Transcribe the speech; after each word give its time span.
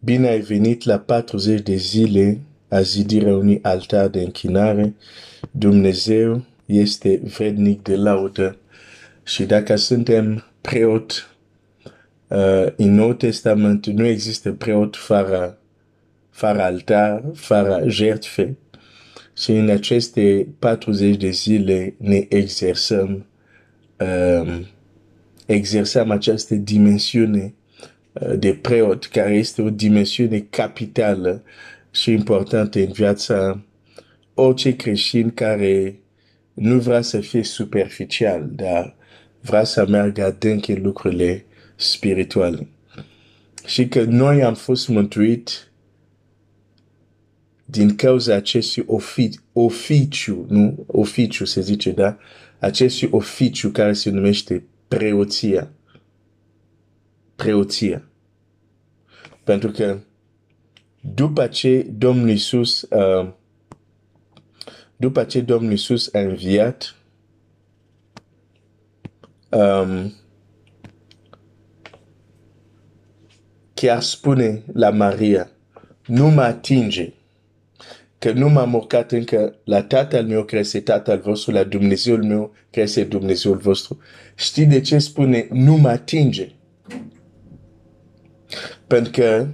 Bine 0.00 0.28
ai 0.28 0.40
venit 0.40 0.84
la 0.84 0.98
40 0.98 1.60
de 1.60 1.74
zile 1.74 2.40
a 2.68 2.80
zidirea 2.80 3.36
unui 3.36 3.58
altar 3.62 4.08
de 4.08 4.20
închinare. 4.20 4.94
Dumnezeu 5.50 6.44
este 6.66 7.20
vrednic 7.36 7.82
de 7.82 7.96
laudă 7.96 8.56
și 9.24 9.44
dacă 9.44 9.76
suntem 9.76 10.44
preot 10.60 11.36
uh, 12.28 12.66
în 12.76 12.94
Nou 12.94 13.12
Testament, 13.12 13.86
nu 13.86 14.06
există 14.06 14.52
preot 14.52 14.96
fără, 14.96 15.58
fără 16.30 16.62
altar, 16.62 17.24
fără 17.34 17.82
jertfe 17.86 18.56
și 19.36 19.50
în 19.50 19.70
aceste 19.70 20.46
40 20.58 21.16
de 21.16 21.30
zile 21.30 21.94
ne 21.96 22.26
exersăm 22.28 23.26
uh, 23.98 24.60
exersăm 25.46 26.10
această 26.10 26.54
dimensiune 26.54 27.42
uh, 27.44 27.57
de 28.38 28.54
preot, 28.54 29.04
care 29.04 29.34
este 29.34 29.62
o 29.62 29.70
dimensiune 29.70 30.46
capitală 30.50 31.42
și 31.90 32.12
importantă 32.12 32.78
în 32.78 32.92
viața 32.92 33.64
orice 34.34 34.76
creștin 34.76 35.30
care 35.30 36.00
nu 36.54 36.78
vrea 36.78 37.00
să 37.00 37.20
fie 37.20 37.42
superficial, 37.42 38.48
dar 38.50 38.96
vrea 39.40 39.64
să 39.64 39.86
meargă 39.86 40.24
adânc 40.24 40.68
în 40.68 40.82
lucrurile 40.82 41.44
spirituale. 41.76 42.68
Și 43.66 43.88
că 43.88 44.02
noi 44.02 44.42
am 44.42 44.54
fost 44.54 44.88
mântuit 44.88 45.72
din 47.64 47.96
cauza 47.96 48.34
acestui 48.34 48.84
ofici, 48.86 49.36
oficiu, 49.52 50.46
nu? 50.48 50.84
Oficiu 50.86 51.44
se 51.44 51.60
zice, 51.60 51.90
da? 51.90 52.18
Acestui 52.58 53.08
oficiu 53.10 53.70
care 53.70 53.92
se 53.92 54.10
numește 54.10 54.64
preoția. 54.88 55.70
Preoția. 57.36 58.07
Pentru 59.48 59.70
că 59.70 59.98
după 61.00 61.46
ce 61.46 61.86
Domnul 61.98 62.28
Iisus 62.28 62.82
uh, 62.82 63.28
după 64.96 65.24
ce 65.24 65.40
Domnul 65.40 65.70
Iisus 65.70 66.14
a 66.14 66.18
înviat 66.18 66.96
um, 69.50 70.14
chiar 73.74 74.00
spune 74.00 74.62
la 74.72 74.90
Maria 74.90 75.50
nu 76.06 76.28
mă 76.28 76.42
atinge 76.42 77.12
că 78.18 78.32
nu 78.32 78.48
m-am 78.48 78.74
urcat 78.74 79.12
încă 79.12 79.54
la 79.64 79.82
tatăl 79.82 80.26
meu 80.26 80.44
care 80.44 80.60
este 80.60 80.80
tatăl 80.80 81.20
vostru, 81.20 81.50
la 81.50 81.64
Dumnezeul 81.64 82.24
meu 82.24 82.52
care 82.70 82.86
este 82.86 83.04
Dumnezeul 83.04 83.56
vostru. 83.56 83.98
Știi 84.34 84.66
de 84.66 84.80
ce 84.80 84.98
spune 84.98 85.48
nu 85.50 85.76
mă 85.76 85.88
atinge? 85.88 86.52
Pentru 88.88 89.12
că 89.12 89.46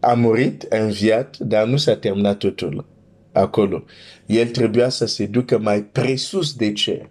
a 0.00 0.12
murit, 0.12 0.72
a 0.72 0.76
înviat, 0.76 1.36
dar 1.38 1.66
nu 1.66 1.76
s-a 1.76 1.96
terminat 1.96 2.36
totul 2.36 2.86
acolo. 3.32 3.84
El 4.26 4.48
trebuia 4.48 4.88
să 4.88 5.06
se 5.06 5.26
ducă 5.26 5.58
mai 5.58 5.82
presus 5.84 6.54
de 6.54 6.72
cer. 6.72 7.08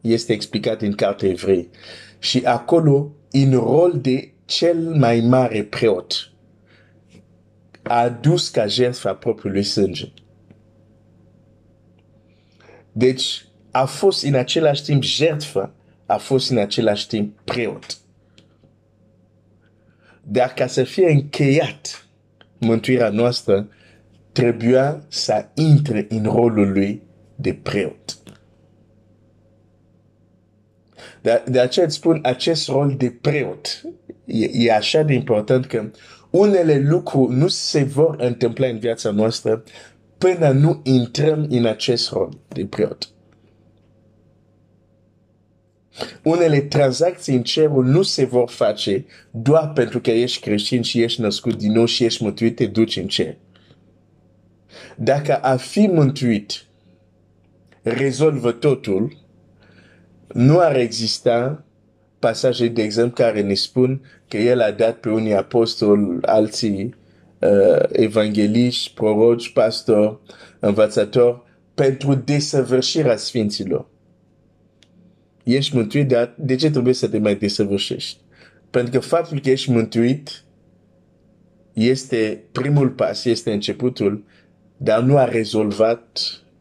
Este 0.00 0.32
explicat 0.32 0.82
în 0.82 0.92
cartea 0.92 1.28
evrei. 1.28 1.68
Și 2.18 2.40
acolo, 2.44 3.12
în 3.30 3.52
rol 3.52 3.98
de 4.00 4.32
cel 4.44 4.78
mai 4.96 5.20
mare 5.20 5.62
preot, 5.62 6.32
a 7.82 8.00
adus 8.00 8.48
ca 8.48 8.66
jertfa 8.66 9.14
propriului 9.14 9.62
sânge. 9.62 10.12
Deci, 12.92 13.46
a 13.70 13.84
fost 13.84 14.24
în 14.24 14.34
același 14.34 14.82
timp 14.82 15.02
jertfă, 15.02 15.74
a 16.06 16.16
fost 16.16 16.50
în 16.50 16.58
același 16.58 17.06
timp 17.06 17.40
preot. 17.44 18.03
Dar 20.26 20.52
ca 20.52 20.66
să 20.66 20.84
fie 20.84 21.10
încheiat 21.10 22.06
mântuirea 22.58 23.08
noastră, 23.08 23.68
trebuia 24.32 25.04
să 25.08 25.46
intre 25.54 26.06
în 26.08 26.22
rolul 26.22 26.72
lui 26.72 27.02
de 27.34 27.54
preot. 27.62 28.18
De, 31.22 31.42
de 31.46 31.60
aceea 31.60 31.86
îți 31.86 31.94
spun, 31.94 32.18
acest 32.22 32.68
rol 32.68 32.94
de 32.96 33.18
preot 33.20 33.82
e, 34.24 34.50
e 34.52 34.72
așa 34.72 35.02
de 35.02 35.12
important 35.12 35.66
că 35.66 35.90
unele 36.30 36.78
lucruri 36.78 37.34
nu 37.34 37.48
se 37.48 37.82
vor 37.82 38.16
întâmpla 38.18 38.66
în 38.66 38.78
viața 38.78 39.10
noastră 39.10 39.62
până 40.18 40.50
nu 40.50 40.80
intrăm 40.84 41.46
în 41.50 41.66
acest 41.66 42.10
rol 42.10 42.38
de 42.48 42.66
preot. 42.66 43.13
Unele 46.22 46.60
tranzacții 46.60 47.34
în 47.34 47.42
cerul 47.42 47.84
nu 47.84 48.02
se 48.02 48.24
vor 48.24 48.50
face 48.50 49.04
doar 49.30 49.72
pentru 49.72 50.00
că 50.00 50.10
ești 50.10 50.40
creștin 50.40 50.82
și 50.82 51.02
ești 51.02 51.20
născut 51.20 51.56
din 51.56 51.72
nou 51.72 51.84
și 51.84 52.04
ești 52.04 52.22
mântuit, 52.22 52.56
te 52.56 52.66
duci 52.66 52.96
în 52.96 53.06
cer. 53.06 53.36
Dacă 54.96 55.36
a 55.36 55.56
fi 55.56 55.86
mântuit 55.86 56.64
rezolvă 57.82 58.52
totul, 58.52 59.16
nu 60.32 60.58
ar 60.58 60.76
exista 60.76 61.64
pasaje, 62.18 62.68
de 62.68 62.82
exemplu, 62.82 63.24
care 63.24 63.40
ne 63.40 63.54
spun 63.54 64.00
că 64.28 64.36
el 64.36 64.60
a 64.60 64.70
dat 64.70 64.96
pe 64.96 65.08
unii 65.08 65.34
apostoli, 65.34 66.18
alții 66.22 66.94
uh, 67.38 67.82
evangeliști, 67.92 68.94
proroci, 68.94 69.52
pastor, 69.52 70.20
învățători, 70.58 71.42
pentru 71.74 72.14
desăvârșirea 72.14 73.16
sfinților. 73.16 73.86
Ești 75.44 75.76
mântuit, 75.76 76.08
dar 76.08 76.34
de 76.38 76.54
ce 76.54 76.70
trebuie 76.70 76.94
să 76.94 77.08
te 77.08 77.18
mai 77.18 77.36
desăvârșești? 77.36 78.18
Pentru 78.70 78.92
că 78.92 79.06
faptul 79.06 79.40
că 79.40 79.50
ești 79.50 79.70
mântuit 79.70 80.44
este 81.72 82.42
primul 82.52 82.88
pas, 82.88 83.24
este 83.24 83.52
începutul, 83.52 84.24
dar 84.76 85.02
nu 85.02 85.16
a 85.16 85.24
rezolvat, 85.24 86.18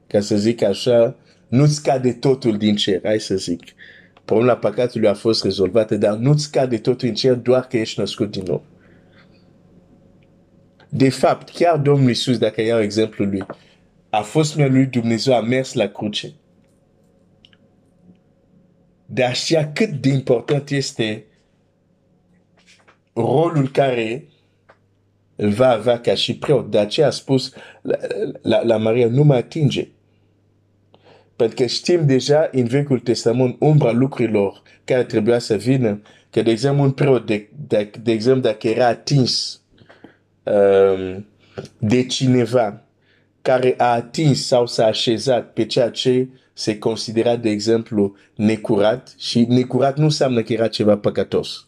ca 0.08 0.20
să 0.20 0.38
zic 0.38 0.64
așa, 0.64 1.16
nu 1.48 1.66
scade 1.66 2.14
totul 2.14 2.58
din 2.58 2.76
cer, 2.76 3.00
hai 3.04 3.20
să 3.20 3.36
zic 3.36 3.62
problema 4.26 4.56
păcatului 4.56 5.08
a 5.08 5.14
fost 5.14 5.44
rezolvată, 5.44 5.96
dar 5.96 6.16
nu-ți 6.16 6.52
cade 6.52 6.78
totul 6.78 7.08
în 7.08 7.14
cer 7.14 7.34
doar 7.34 7.68
că 7.68 7.78
ești 7.78 8.00
născut 8.00 8.32
din 8.32 8.44
nou. 8.48 8.64
De 10.90 11.10
fapt, 11.10 11.50
chiar 11.50 11.78
Domnul 11.78 12.08
Iisus, 12.08 12.38
dacă 12.38 12.62
iau 12.62 12.82
exemplul 12.82 13.30
lui, 13.30 13.46
a 14.10 14.22
fost 14.22 14.56
mea 14.56 14.68
lui 14.68 14.86
Dumnezeu, 14.86 15.36
a 15.36 15.42
mers 15.42 15.74
la 15.74 15.88
cruce. 15.88 16.34
Dar 19.14 19.36
știa 19.36 19.72
cât 19.74 19.90
de 19.90 20.10
important 20.10 20.70
este 20.70 21.24
rolul 23.14 23.70
care 23.70 24.28
îl 25.36 25.50
va 25.50 25.70
avea 25.70 26.00
ca 26.00 26.14
și 26.14 26.38
preot. 26.38 26.72
De 26.72 26.80
aceea 26.80 27.08
a 27.08 27.10
spus 27.10 27.54
la, 27.82 27.98
la, 28.42 28.64
la 28.64 28.78
Maria, 28.78 29.08
nu 29.08 29.24
mă 29.24 29.34
atinge. 29.34 29.88
Pentru 31.36 31.56
că 31.56 31.66
știm 31.66 32.06
deja 32.06 32.50
în 32.52 32.66
Vechiul 32.66 33.00
Testament 33.00 33.56
umbra 33.60 33.92
lucrurilor 33.92 34.62
care 34.84 35.04
trebuia 35.04 35.40
să 35.40 35.56
vină. 35.56 36.02
Că, 36.30 36.42
de 36.42 36.52
exemplu, 36.52 36.84
un 36.84 36.92
preot, 36.92 37.26
de, 37.26 37.50
de, 37.68 37.92
de 38.04 38.12
exemplu, 38.12 38.42
dacă 38.42 38.68
era 38.68 38.88
atins 38.88 39.62
um, 40.44 41.26
de 41.78 42.06
cineva 42.06 42.84
care 43.42 43.74
a 43.78 43.94
atins 43.94 44.46
sau 44.46 44.68
s-a 44.68 44.86
așezat 44.86 45.54
pe 45.54 45.66
ceea 45.66 45.90
ce 45.90 46.28
se 46.54 46.78
considera, 46.78 47.36
de 47.36 47.50
exemplu, 47.50 48.16
necurat 48.36 49.16
și 49.18 49.46
necurat 49.50 49.98
nu 49.98 50.04
înseamnă 50.04 50.42
că 50.42 50.54
era 50.54 50.68
ceva 50.68 50.98
păcătos. 50.98 51.68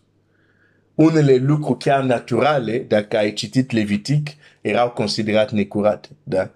Unele 0.95 1.35
lucruri 1.35 1.79
chiar 1.79 2.03
naturale, 2.03 2.77
dacă 2.77 3.17
ai 3.17 3.33
citit 3.33 3.71
Levitic, 3.71 4.29
erau 4.61 4.89
considerate 4.89 5.55
necurate. 5.55 6.09
Da? 6.23 6.51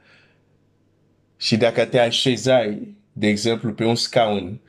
Și 1.38 1.58
dacă 1.58 1.86
te 1.86 2.00
așezai 2.00 2.98
de 3.20 3.28
exemplu, 3.28 3.74
pe 3.74 3.84
un 3.84 3.96
scaun, 3.96 4.60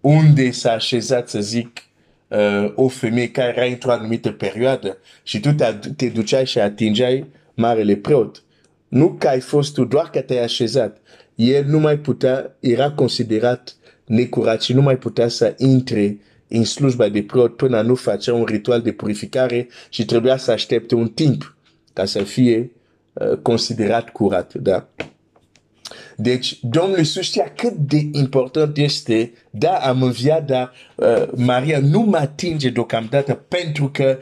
unde 0.00 0.50
s-a 0.50 0.72
așezat, 0.72 1.28
să 1.28 1.40
zic, 1.40 1.82
uh, 2.28 2.72
o 2.74 2.88
femeie 2.88 3.30
care 3.30 3.52
era 3.56 3.66
într-o 3.66 3.90
anumită 3.90 4.30
perioadă 4.30 4.98
și 5.22 5.40
tu 5.40 5.52
te, 5.52 5.74
te 5.96 6.08
duceai 6.08 6.46
și 6.46 6.58
atingeai 6.58 7.26
marele 7.54 7.96
preot. 7.96 8.42
Nu 8.88 9.12
că 9.12 9.28
ai 9.28 9.40
fost 9.40 9.74
tu, 9.74 9.84
doar 9.84 10.10
că 10.10 10.20
te-ai 10.20 10.42
așezat. 10.42 11.00
El 11.34 11.64
nu 11.64 11.78
mai 11.78 11.98
putea, 11.98 12.56
era 12.60 12.90
considerat 12.90 13.76
necurat 14.04 14.62
și 14.62 14.72
nu 14.72 14.82
mai 14.82 14.96
putea 14.96 15.28
să 15.28 15.54
intre 15.58 16.18
în 16.48 16.64
slujba 16.64 17.08
de 17.08 17.22
preot 17.22 17.56
până 17.56 17.80
nu 17.80 17.94
facea 17.94 18.34
un 18.34 18.44
ritual 18.44 18.82
de 18.82 18.92
purificare 18.92 19.68
și 19.88 20.04
trebuia 20.04 20.36
să 20.36 20.50
aștepte 20.50 20.94
un 20.94 21.08
timp 21.08 21.56
ca 21.92 22.04
să 22.04 22.22
fie 22.22 22.70
uh, 23.12 23.36
considerat 23.42 24.08
curat. 24.08 24.54
Da? 24.54 24.88
Deci, 26.16 26.58
Domnul 26.62 26.98
Iisus 26.98 27.22
știa 27.22 27.52
cât 27.56 27.72
de 27.72 28.08
important 28.12 28.76
este, 28.76 29.32
da, 29.50 29.72
am 29.72 30.02
înviat, 30.02 30.46
dar 30.46 30.72
uh, 30.96 31.28
Maria 31.36 31.78
nu 31.78 32.00
mă 32.00 32.16
atinge 32.16 32.68
deocamdată 32.68 33.34
pentru 33.34 33.90
că 33.92 34.18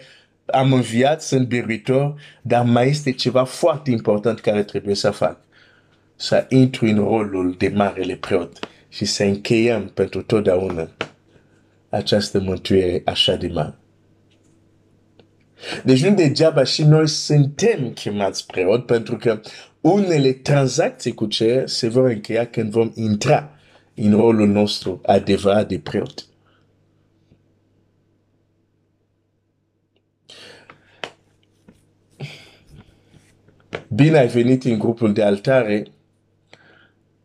am 0.47 0.73
înviat, 0.73 1.23
sunt 1.23 1.49
biruitor, 1.49 2.15
dar 2.43 2.65
mai 2.65 2.89
este 2.89 3.12
ceva 3.12 3.45
foarte 3.45 3.91
important 3.91 4.41
care 4.41 4.62
trebuie 4.62 4.95
să 4.95 5.11
fac. 5.11 5.39
Să 6.22 6.46
intru 6.49 6.84
în 6.87 6.96
rolul 6.96 7.55
de 7.58 7.69
marele 7.69 8.17
preot 8.17 8.58
și 8.88 9.05
să 9.05 9.25
încheiem 9.25 9.88
pentru 9.88 10.22
totdeauna 10.22 10.88
această 11.88 12.40
mântuire 12.40 13.02
așa 13.05 13.34
de 13.34 13.49
mare. 13.49 13.78
Deci 15.84 16.05
nu 16.05 16.14
degeaba 16.14 16.64
și 16.64 16.84
noi 16.84 17.08
suntem 17.08 17.93
chemați 17.93 18.46
preot, 18.46 18.87
pentru 18.87 19.17
că 19.17 19.40
unele 19.81 20.32
tranzacții 20.32 21.14
cu 21.14 21.26
cer 21.26 21.69
se 21.69 21.88
vor 21.88 22.08
încheia 22.08 22.46
când 22.46 22.70
vom 22.70 22.93
intra 22.94 23.50
în 23.94 24.16
rolul 24.16 24.49
nostru 24.49 25.00
adevărat 25.06 25.69
de 25.69 25.78
preot. 25.78 26.26
Bine 33.88 34.19
ai 34.19 34.28
venit 34.28 34.64
în 34.64 34.78
grupul 34.78 35.12
de 35.12 35.23
altare. 35.23 35.84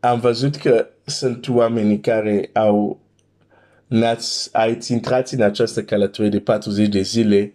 Am 0.06 0.20
văzut 0.20 0.56
că 0.56 0.86
sunt 1.04 1.48
oameni 1.48 2.00
care 2.00 2.50
au 2.52 3.00
ați, 4.02 4.56
ați 4.56 4.92
intrat 4.92 5.30
în 5.30 5.40
această 5.40 5.82
călătorie 5.82 6.30
de 6.30 6.40
40 6.40 6.88
de 6.88 7.00
zile 7.00 7.52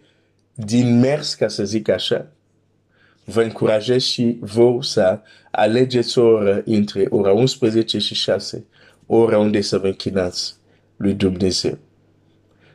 din 0.54 0.98
mers, 0.98 1.34
ca 1.34 1.48
să 1.48 1.64
zic 1.64 1.88
așa. 1.88 2.26
Vă 3.24 3.42
încurajez 3.42 4.02
și 4.02 4.36
voi 4.40 4.84
să 4.84 5.20
alegeți 5.50 6.18
o 6.18 6.22
oră 6.22 6.62
între 6.64 7.06
ora 7.10 7.32
11 7.32 7.98
și 7.98 8.14
6, 8.14 8.64
ora 9.06 9.38
unde 9.38 9.60
să 9.60 9.78
vă 9.78 9.86
închinați 9.86 10.54
lui 10.96 11.14
Dumnezeu. 11.14 11.78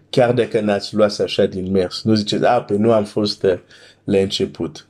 Chiar 0.09 0.33
dacă 0.33 0.59
n-ați 0.59 0.95
luat 0.95 1.19
așa 1.19 1.45
din 1.45 1.71
mers, 1.71 2.03
nu 2.03 2.13
ziceți, 2.13 2.45
a, 2.45 2.62
pe 2.62 2.75
nu 2.75 2.91
am 2.91 3.06
fost 3.06 3.44
uh, 3.44 3.59
la 4.03 4.18
început. 4.18 4.88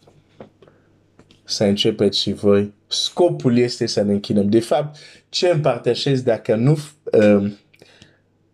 Să 1.44 1.64
începeți 1.64 2.20
și 2.20 2.34
voi. 2.34 2.76
Scopul 2.88 3.58
este 3.58 3.86
să 3.86 4.02
ne 4.02 4.12
închinăm. 4.12 4.50
De 4.50 4.60
fapt, 4.60 4.98
ce 5.30 5.48
împărtășesc 5.48 6.24
dacă 6.24 6.56
nu 6.56 6.78
uh, 7.04 7.52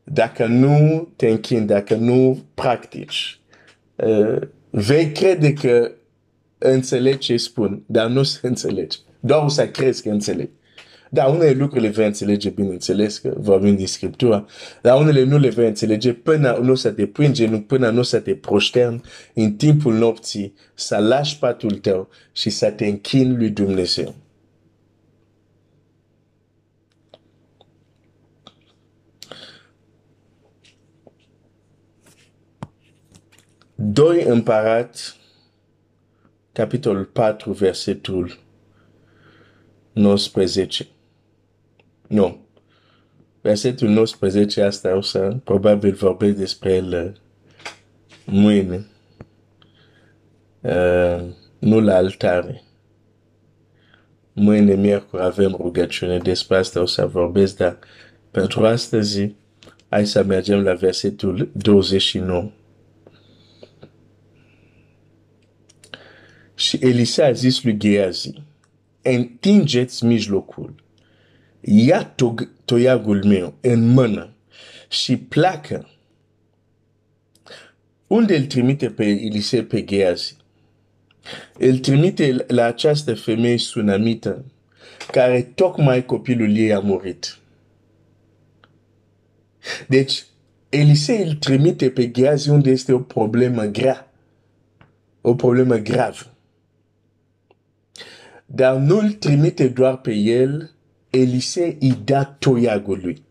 dacă 0.04 0.46
nu 0.46 1.08
te 1.16 1.28
închini, 1.28 1.66
dacă 1.66 1.96
nu 1.96 2.44
practici, 2.54 3.40
uh, 3.96 4.42
vei 4.70 5.12
crede 5.12 5.54
că 5.54 5.92
înțelegi 6.58 7.18
ce 7.18 7.38
spun, 7.38 7.84
dar 7.86 8.08
nu 8.08 8.24
se 8.24 8.48
înțelegi. 8.48 8.98
Doar 9.20 9.44
o 9.44 9.48
să 9.48 9.68
crezi 9.68 10.02
că 10.02 10.10
înțelegi. 10.10 10.52
Dar 11.10 11.30
unele 11.30 11.52
lucruri 11.52 11.84
le 11.84 11.90
vei 11.90 12.06
înțelege, 12.06 12.50
bineînțeles, 12.50 13.18
că 13.18 13.34
vorbim 13.38 13.76
din 13.76 13.88
Scriptura, 13.88 14.46
dar 14.82 15.00
unele 15.00 15.24
nu 15.24 15.38
le 15.38 15.50
vei 15.50 15.68
înțelege 15.68 16.14
până 16.14 16.60
nu 16.62 16.76
să 16.76 16.92
te 16.92 17.06
plânge, 17.06 17.48
până 17.48 17.90
nu 17.90 18.02
să 18.02 18.20
te 18.20 18.36
proștern 18.36 19.04
în 19.34 19.54
timpul 19.54 19.94
nopții, 19.94 20.54
să 20.74 20.98
lași 20.98 21.40
patul 21.40 21.72
tău 21.72 22.10
și 22.32 22.50
să 22.50 22.70
te 22.70 22.86
închini 22.86 23.36
lui 23.38 23.50
Dumnezeu. 23.50 24.16
Doi 33.76 34.24
împărat, 34.24 35.16
capitolul 36.52 37.06
4, 37.06 37.52
versetul 37.52 38.40
19. 39.92 40.88
Nu. 42.08 42.38
Versetul 43.42 43.90
19, 43.90 44.62
asta 44.62 44.96
o 44.96 45.02
să 45.02 45.38
probabil 45.44 45.94
vorbesc 45.94 46.38
despre 46.38 46.74
el 46.74 47.22
mâine. 48.26 48.86
Uh, 50.62 51.22
nu 51.60 51.80
la 51.80 51.96
altare. 51.96 52.64
Mâine, 54.34 54.76
miercuri, 54.76 55.24
avem 55.24 55.52
rugăciune 55.52 56.18
despre 56.18 56.58
asta 56.58 56.82
o 56.82 56.86
să 56.86 57.08
vorbesc, 57.08 57.58
dar 57.58 57.80
pentru 58.32 58.66
astăzi, 58.66 59.36
hai 59.90 60.06
să 60.06 60.24
mergem 60.24 60.64
la 60.64 60.74
versetul 60.74 61.52
29. 61.54 62.52
Și 66.64 66.78
Elisa 66.82 67.26
a 67.26 67.32
zis 67.32 67.64
lui 67.64 67.78
Geazi, 67.78 68.34
întingeți 69.02 70.06
mijlocul, 70.06 70.84
ia 71.62 72.16
toiagul 72.66 73.24
meu 73.26 73.54
în 73.62 73.88
mână 73.88 74.34
și 74.90 75.18
pleacă. 75.18 75.90
Unde 78.08 78.36
îl 78.36 78.46
trimite 78.46 78.90
pe 78.90 79.06
Elisei 79.06 79.64
pe 79.64 79.84
Geazi? 79.84 80.38
Îl 81.58 81.78
trimite 81.78 82.46
la 82.48 82.64
această 82.64 83.14
femeie 83.14 83.58
sunamită 83.58 84.46
care 85.12 85.42
tocmai 85.42 86.06
copilul 86.06 86.56
ei 86.56 86.74
a 86.74 86.80
murit. 86.80 87.38
Deci, 89.88 90.26
Elisei 90.70 91.24
îl 91.24 91.34
trimite 91.34 91.90
pe 91.90 92.12
Geazi 92.12 92.50
unde 92.50 92.70
este 92.70 92.94
o 92.94 93.00
problemă 93.00 93.64
grea. 93.64 94.12
O 95.22 95.36
problemă 95.36 95.76
gravă. 95.76 96.33
Dar 98.56 98.76
nu 98.76 98.98
îl 98.98 99.12
trimite 99.12 99.68
doar 99.68 99.98
pe 99.98 100.14
el, 100.14 100.72
Elisei 101.10 101.78
îi 101.80 102.02
da 102.04 102.24
toiagul 102.24 103.00
lui. 103.04 103.24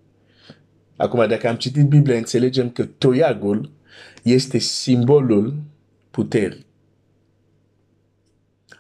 Acum, 0.97 1.29
dacă 1.29 1.49
am 1.49 1.57
citit 1.57 1.87
Biblia, 1.89 2.17
înțelegem 2.17 2.71
că 2.71 2.85
toiagul 2.85 3.71
este 4.23 4.59
simbolul 4.59 5.55
puterii. 6.11 6.67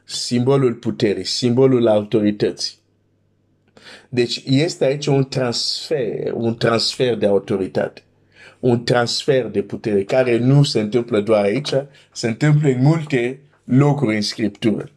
Simbolul 0.04 0.74
puterii, 0.74 1.24
simbolul 1.24 1.86
autorității. 1.86 2.76
Deci 4.08 4.42
este 4.46 4.84
aici 4.84 5.06
un 5.06 5.24
transfer, 5.24 6.32
un 6.32 6.56
transfer 6.56 7.16
de 7.16 7.26
autoritate, 7.26 8.02
un 8.60 8.84
transfer 8.84 9.46
de 9.46 9.62
putere 9.62 10.04
care 10.04 10.38
nu 10.38 10.62
se 10.62 10.80
întâmplă 10.80 11.20
doar 11.20 11.44
aici, 11.44 11.72
se 12.12 12.28
întâmplă 12.28 12.68
în 12.68 12.82
multe 12.82 13.40
locuri 13.64 14.14
în 14.14 14.22
Scriptură. 14.22 14.90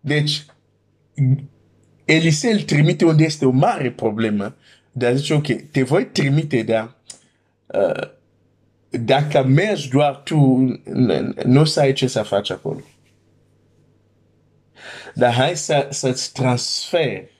Deci, 0.00 0.46
Elisei 2.04 2.52
îl 2.52 2.62
trimite 2.62 3.04
unde 3.04 3.24
este 3.24 3.46
o 3.46 3.50
mare 3.50 3.90
problemă, 3.90 4.56
dar 4.92 5.16
zice, 5.16 5.34
ok, 5.34 5.46
te 5.70 5.82
voi 5.82 6.06
trimite, 6.06 6.62
dar 6.62 6.96
uh, 7.66 8.10
dacă 8.90 9.44
mergi 9.44 9.88
doar 9.88 10.16
tu, 10.16 10.36
nu 11.44 11.60
o 11.60 11.64
să 11.64 11.80
ai 11.80 11.92
ce 11.92 12.06
să 12.06 12.22
faci 12.22 12.50
acolo. 12.50 12.80
Dar 15.14 15.32
hai 15.32 15.56
să, 15.56 15.88
să-ți 15.90 16.32
transferi 16.32 17.30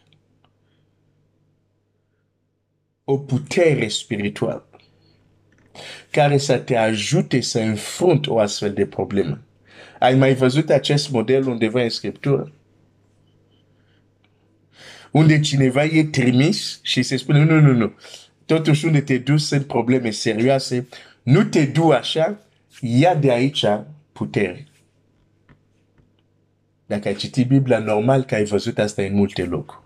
o 3.04 3.18
putere 3.18 3.88
spirituală 3.88 4.64
care 6.10 6.38
să 6.38 6.58
te 6.58 6.76
ajute 6.76 7.40
să 7.40 7.58
înfrunți 7.58 8.28
o 8.28 8.38
astfel 8.38 8.72
de 8.72 8.86
problemă. 8.86 9.40
Ai 9.98 10.14
mai 10.14 10.34
văzut 10.34 10.70
acest 10.70 11.10
model 11.10 11.46
undeva 11.46 11.82
în 11.82 11.88
Scriptură? 11.88 12.52
Unde 15.10 15.40
cineva 15.40 15.84
e 15.84 16.04
trimis 16.04 16.80
și 16.82 17.02
se 17.02 17.16
spune, 17.16 17.44
nu, 17.44 17.60
nu, 17.60 17.72
nu, 17.72 17.92
totuși 18.44 18.86
unde 18.86 19.00
te 19.00 19.18
duci 19.18 19.40
sunt 19.40 19.66
probleme 19.66 20.10
serioase, 20.10 20.88
nu 21.22 21.44
te 21.44 21.64
du 21.64 21.90
așa, 21.90 22.46
ia 22.80 23.14
de 23.14 23.30
aici 23.30 23.64
putere. 24.12 24.66
Dacă 26.86 27.08
ai 27.08 27.14
citit 27.14 27.48
Biblia, 27.48 27.78
normal 27.78 28.24
că 28.24 28.34
ai 28.34 28.44
văzut 28.44 28.78
asta 28.78 29.02
în 29.02 29.14
multe 29.14 29.44
locuri. 29.44 29.80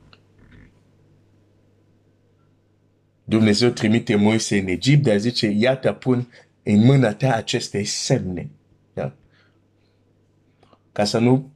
Dumnezeu 3.25 3.71
trimite 3.71 4.15
Moise 4.15 4.59
în 4.59 4.67
Egipt, 4.67 5.03
dar 5.03 5.19
zice, 5.19 5.47
iată 5.47 5.93
pun 5.93 6.29
în 6.63 6.85
mâna 6.85 7.15
ta 7.15 7.35
aceste 7.35 7.85
semne 7.85 8.51
ca 10.95 11.05
să 11.05 11.19
nu 11.19 11.53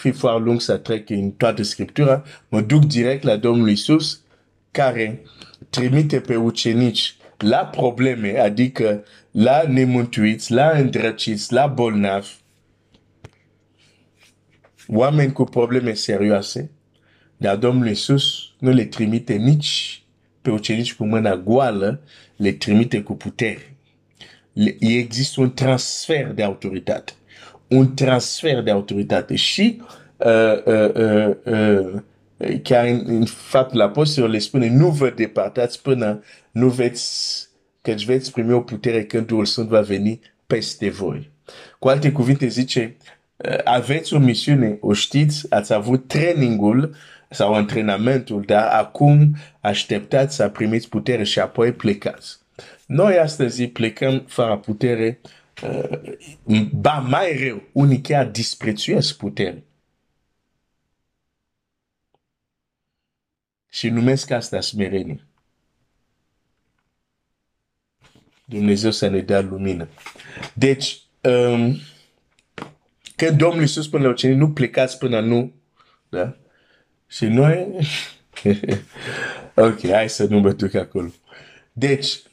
fi 0.00 0.10
foarte 0.10 0.42
lung 0.42 0.60
să 0.60 0.76
trec 0.76 1.10
în 1.10 1.30
toată 1.30 1.62
Scriptura, 1.62 2.24
mă 2.48 2.60
duc 2.60 2.84
direct 2.84 3.22
la 3.22 3.36
Domnul 3.36 3.68
Isus, 3.68 4.20
care 4.70 5.22
trimite 5.70 6.20
pe 6.20 6.36
ucenici 6.36 7.16
la 7.38 7.66
probleme, 7.66 8.38
adică 8.38 9.04
la 9.30 9.62
nemântuiți, 9.68 10.52
la 10.52 10.70
îndrăciți, 10.70 11.52
la 11.52 11.66
bolnavi, 11.66 12.28
oameni 14.86 15.32
cu 15.32 15.44
probleme 15.44 15.92
serioase, 15.92 16.70
dar 17.36 17.56
Domnul 17.56 17.88
Isus 17.88 18.50
nu 18.58 18.70
le 18.70 18.84
trimite 18.84 19.34
nici 19.34 20.02
pe 20.42 20.50
ucenici 20.50 20.94
cu 20.94 21.04
mâna 21.04 21.36
goală, 21.36 22.00
le 22.36 22.52
trimite 22.52 23.02
cu 23.02 23.14
putere. 23.14 23.76
Există 24.78 25.40
un 25.40 25.52
transfer 25.54 26.32
de 26.32 26.42
autoritate 26.42 27.12
un 27.68 27.94
transfer 27.94 28.62
de 28.62 28.70
autoritate 28.70 29.36
și 29.36 29.82
uh, 30.16 30.64
uh, 30.64 30.94
uh, 30.94 31.36
uh, 31.44 32.00
chiar 32.62 32.86
în, 32.86 33.02
în 33.06 33.24
fapt 33.24 33.72
l'apostol 33.74 34.30
le 34.30 34.38
spune 34.38 34.68
nu 34.68 34.88
vă 34.88 35.10
departați 35.10 35.82
până 35.82 36.22
nu 36.50 36.68
veți 36.68 37.46
căci 37.82 38.04
veți 38.04 38.32
primi 38.32 38.52
o 38.52 38.60
putere 38.60 39.04
când 39.04 39.26
Duhul 39.26 39.44
Sfânt 39.44 39.68
va 39.68 39.80
veni 39.80 40.20
peste 40.46 40.90
voi. 40.90 41.30
Cu 41.78 41.88
alte 41.88 42.12
cuvinte 42.12 42.46
zice, 42.46 42.96
uh, 43.36 43.58
aveți 43.64 44.14
o 44.14 44.18
misiune, 44.18 44.78
o 44.80 44.92
știți, 44.92 45.46
ați 45.50 45.72
avut 45.72 46.08
trainingul 46.08 46.94
sau 47.30 47.54
antrenamentul, 47.54 48.42
dar 48.46 48.66
acum 48.66 49.36
așteptați 49.60 50.34
să 50.34 50.48
primiți 50.48 50.88
putere 50.88 51.24
și 51.24 51.38
apoi 51.38 51.72
plecați. 51.72 52.38
Noi 52.86 53.18
astăzi 53.18 53.66
plecăm 53.66 54.24
fără 54.26 54.56
putere, 54.56 55.20
uh, 55.22 55.30
ba 56.72 56.98
mai 56.98 57.44
rău, 57.46 57.62
unii 57.72 58.00
chiar 58.00 58.26
disprețuiesc 58.26 59.16
putere. 59.16 59.64
Și 63.68 63.88
numesc 63.88 64.30
asta 64.30 64.60
smerenie. 64.60 65.26
Dumnezeu 68.44 68.90
să 68.90 69.08
ne 69.08 69.20
dea 69.20 69.40
lumină. 69.40 69.88
Deci, 70.54 71.02
um, 71.22 71.78
când 73.16 73.38
Domnul 73.38 73.60
Iisus 73.60 73.84
spune 73.84 74.02
la 74.02 74.08
ucenici, 74.08 74.36
nu 74.36 74.52
plecați 74.52 74.98
până 74.98 75.20
nu, 75.20 75.52
da? 76.08 76.36
Și 77.06 77.24
noi, 77.24 77.78
ok, 79.54 79.86
hai 79.86 80.08
să 80.08 80.24
nu 80.24 80.38
mă 80.38 80.52
duc 80.52 80.74
acolo. 80.74 81.10
Deci, 81.72 82.06
uh, 82.06 82.27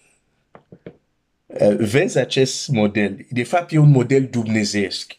vezi 1.78 2.18
acest 2.18 2.68
model. 2.68 3.26
De 3.30 3.44
fapt, 3.44 3.72
e 3.72 3.78
un 3.78 3.92
model 3.92 4.28
dumnezeiesc. 4.32 5.18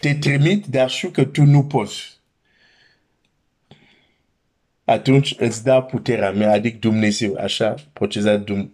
Te 0.00 0.14
trimit, 0.14 0.66
dar 0.66 0.90
știu 0.90 1.08
că 1.08 1.24
tu 1.24 1.42
nu 1.42 1.64
poți 1.64 2.20
atunci 4.90 5.34
îți 5.38 5.64
dau 5.64 5.82
puterea 5.82 6.30
mea, 6.30 6.52
adică 6.52 6.76
Dumnezeu, 6.80 7.36
așa 7.40 7.74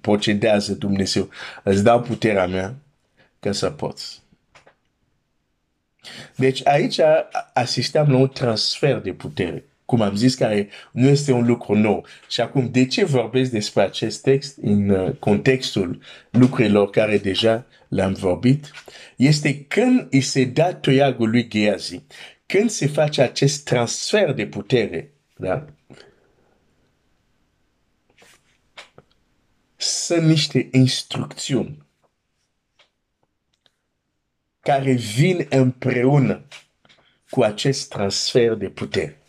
procedează 0.01 0.75
Dumnezeu, 0.75 1.29
îți 1.63 1.83
dau 1.83 2.01
puterea 2.01 2.47
mea 2.47 2.75
ca 3.41 3.53
să 3.53 3.71
poți. 3.71 4.23
Deci 6.37 6.67
aici 6.67 7.01
asistăm 7.53 8.11
la 8.11 8.17
un 8.17 8.29
transfer 8.29 8.99
de 8.99 9.13
putere, 9.13 9.65
cum 9.87 10.01
am 10.01 10.15
zis, 10.15 10.35
care 10.35 10.69
nu 10.93 11.09
este 11.09 11.33
un 11.33 11.47
lucru 11.47 11.75
nou. 11.75 12.07
Și 12.29 12.41
acum, 12.41 12.71
de 12.71 12.87
ce 12.87 13.05
vorbesc 13.05 13.51
despre 13.51 13.83
acest 13.83 14.23
text 14.23 14.59
în 14.63 14.89
uh, 14.89 15.13
contextul 15.19 16.01
lucrurilor 16.31 16.91
care 16.91 17.19
deja 17.19 17.67
le-am 17.89 18.13
vorbit? 18.13 18.71
Este 19.17 19.65
când 19.65 20.07
îi 20.11 20.21
se 20.21 20.45
da 20.45 20.75
toiagul 20.75 21.31
lui 21.31 21.49
Geazi, 21.49 22.03
când 22.47 22.71
se 22.71 22.87
face 22.87 23.23
acest 23.23 23.65
transfer 23.65 24.33
de 24.33 24.47
putere, 24.47 25.11
da? 25.37 25.65
sunt 29.77 30.23
niște 30.23 30.69
instrucțiuni 30.73 31.85
care 34.61 34.93
vin 34.93 35.47
împreună 35.51 36.45
cu 37.31 37.43
acest 37.43 37.89
transfer 37.89 38.55
de 38.55 38.69
putere. 38.69 39.21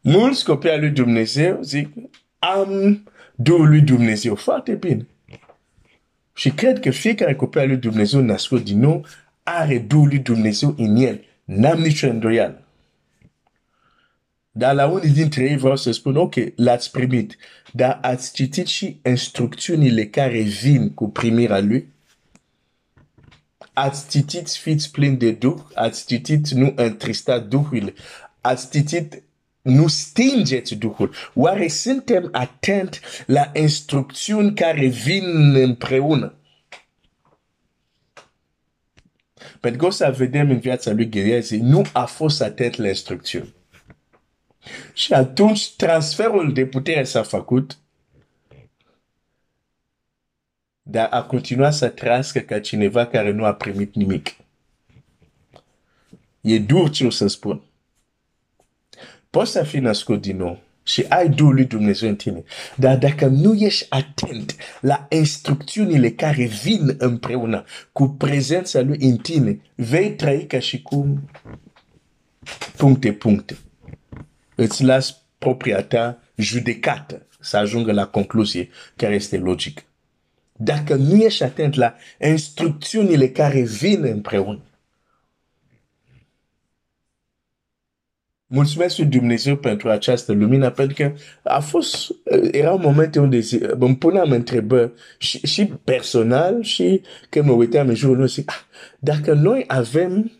Mulți 0.00 0.44
copii 0.44 0.70
al 0.70 0.80
lui 0.80 0.90
Dumnezeu 0.90 1.62
zic, 1.62 1.92
am 2.38 3.02
Duhul 3.34 3.68
lui 3.68 3.80
Dumnezeu. 3.80 4.34
Foarte 4.34 4.74
bine. 4.74 5.06
Și 6.34 6.50
cred 6.50 6.80
că 6.80 6.90
fiecare 6.90 7.34
copil 7.34 7.60
al 7.60 7.66
lui 7.66 7.76
Dumnezeu 7.76 8.20
născut 8.20 8.64
din 8.64 8.78
nou 8.78 9.06
are 9.42 9.78
Duhul 9.78 10.08
lui 10.08 10.18
Dumnezeu 10.18 10.74
în 10.78 10.96
el. 10.96 11.24
N-am 11.44 11.78
nicio 11.78 12.08
îndoială. 12.08 12.64
Dar 14.50 14.74
la 14.74 14.86
unii 14.86 15.10
dintre 15.10 15.44
ei 15.44 15.56
vreau 15.56 15.76
să 15.76 15.90
spun, 15.90 16.16
ok, 16.16 16.34
l-ați 16.56 16.90
primit, 16.90 17.36
dar 17.72 17.98
ați 18.02 18.32
citit 18.32 18.66
și 18.66 19.00
instrucțiunile 19.04 20.06
care 20.06 20.40
vin 20.40 20.90
cu 20.94 21.08
primirea 21.10 21.60
lui? 21.60 21.92
Ați 23.72 24.08
citit 24.10 24.48
fiți 24.48 24.90
plini 24.90 25.16
de 25.16 25.32
Duh? 25.32 25.60
Ați 25.74 26.06
citit 26.06 26.48
nu 26.48 26.72
întrista 26.76 27.38
Duhul? 27.38 27.94
Ați 28.40 28.70
citit 28.70 29.22
nu 29.62 29.86
stingeți 29.86 30.74
Duhul. 30.74 31.14
Oare 31.34 31.68
suntem 31.68 32.28
atent 32.32 33.00
la 33.26 33.50
instrucțiuni 33.54 34.54
care 34.54 34.86
vin 34.86 35.54
împreună? 35.54 36.34
Pentru 39.60 39.80
că 39.80 39.86
o 39.86 39.90
să 39.90 40.14
vedem 40.16 40.50
în 40.50 40.58
viața 40.58 40.92
lui 40.92 41.08
Gheriezi, 41.08 41.56
nu 41.56 41.82
a 41.92 42.04
fost 42.04 42.42
atent 42.42 42.76
la 42.76 42.88
instrucțiuni. 42.88 43.54
Și 44.94 45.12
atunci 45.12 45.76
transferul 45.76 46.52
de 46.52 46.66
putere 46.66 47.04
s-a 47.04 47.22
făcut, 47.22 47.78
dar 50.82 51.08
a 51.10 51.22
continuat 51.22 51.74
să 51.74 51.88
trăiască 51.88 52.38
ca 52.38 52.60
cineva 52.60 53.06
care 53.06 53.30
nu 53.30 53.44
a 53.44 53.54
primit 53.54 53.94
nimic. 53.94 54.36
E 56.40 56.58
dur 56.58 56.90
ce 56.90 57.06
o 57.06 57.10
să 57.10 57.26
spun. 57.26 57.62
Poți 59.30 59.50
să 59.50 59.62
fii 59.62 59.80
născut 59.80 60.20
din 60.20 60.36
nou 60.36 60.60
și 60.82 61.04
ai 61.08 61.28
Duhul 61.28 61.54
lui 61.54 61.64
Dumnezeu 61.64 62.08
în 62.08 62.16
tine. 62.16 62.44
Dar 62.76 62.98
dacă 62.98 63.26
nu 63.26 63.54
ești 63.54 63.86
atent 63.88 64.56
la 64.80 65.06
instrucțiunile 65.10 66.10
care 66.10 66.44
vin 66.62 66.94
împreună 66.98 67.64
cu 67.92 68.08
prezența 68.08 68.80
lui 68.80 68.98
în 69.00 69.16
tine, 69.16 69.60
vei 69.74 70.14
trăi 70.14 70.46
ca 70.46 70.58
și 70.58 70.82
cum 70.82 71.30
puncte, 72.76 73.12
puncte 73.12 73.56
îți 74.54 74.84
las 74.84 75.22
propria 75.38 75.82
ta 75.82 76.22
judecată 76.36 77.26
să 77.40 77.56
ajungă 77.56 77.92
la 77.92 78.06
concluzie 78.06 78.68
care 78.96 79.14
este 79.14 79.36
logică. 79.36 79.82
Dacă 80.52 80.94
nu 80.94 81.16
ești 81.16 81.42
atent 81.42 81.74
la 81.74 81.94
instrucțiunile 82.20 83.28
care 83.28 83.60
vin 83.60 84.04
împreună, 84.04 84.60
Mulțumesc 88.52 88.98
lui 88.98 89.06
Dumnezeu 89.06 89.56
pentru 89.56 89.90
această 89.90 90.32
lumină, 90.32 90.70
pentru 90.70 90.94
că 90.94 91.12
a 91.42 91.60
fost, 91.60 92.10
era 92.50 92.72
un 92.72 92.80
moment 92.82 93.14
unde 93.14 93.38
zi, 93.38 93.58
îmi 93.78 93.96
puneam 93.96 94.30
întrebări 94.30 94.92
și, 95.18 95.46
și 95.46 95.66
personal 95.84 96.62
și 96.62 97.02
când 97.28 97.46
mă 97.46 97.52
uitam 97.52 97.88
în 97.88 97.94
jurul 97.94 98.16
nostru, 98.16 98.42
ah, 98.46 98.60
dacă 98.98 99.32
noi 99.32 99.64
avem 99.66 100.32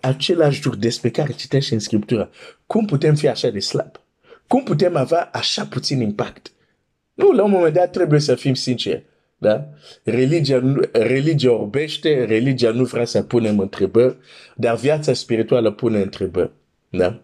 același 0.00 0.64
lucru 0.64 0.78
despre 0.78 1.10
care 1.10 1.32
citești 1.32 1.72
în 1.72 1.78
Scriptură, 1.78 2.30
cum 2.66 2.84
putem 2.84 3.14
fi 3.14 3.28
așa 3.28 3.48
de 3.48 3.58
slab? 3.58 4.00
Cum 4.46 4.62
putem 4.62 4.96
avea 4.96 5.30
așa 5.32 5.64
puțin 5.64 6.00
impact? 6.00 6.52
Nu, 7.14 7.30
la 7.30 7.44
un 7.44 7.50
moment 7.50 7.74
dat 7.74 7.90
trebuie 7.90 8.20
să 8.20 8.34
fim 8.34 8.54
sinceri. 8.54 9.04
Da? 9.38 9.68
Religia, 10.02 10.88
religia 10.92 11.52
orbește, 11.52 12.24
religia 12.24 12.70
nu 12.70 12.84
vrea 12.84 13.04
să 13.04 13.22
punem 13.22 13.58
întrebări, 13.58 14.16
dar 14.56 14.76
viața 14.76 15.12
spirituală 15.12 15.70
pune 15.70 16.00
întrebări. 16.00 16.50
Da? 16.90 17.20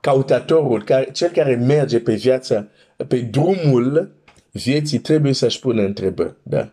Cautatorul, 0.00 0.84
care, 0.84 1.10
cel 1.10 1.30
care 1.30 1.54
merge 1.54 2.00
pe 2.00 2.14
viața, 2.14 2.68
pe 3.08 3.20
drumul 3.20 4.14
vieții, 4.50 4.98
trebuie 4.98 5.32
să-și 5.32 5.58
pună 5.58 5.82
întrebări. 5.82 6.36
Da? 6.42 6.72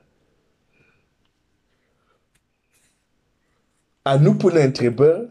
A 4.02 4.18
nu 4.18 4.36
pune 4.36 4.64
întrebări 4.64 5.30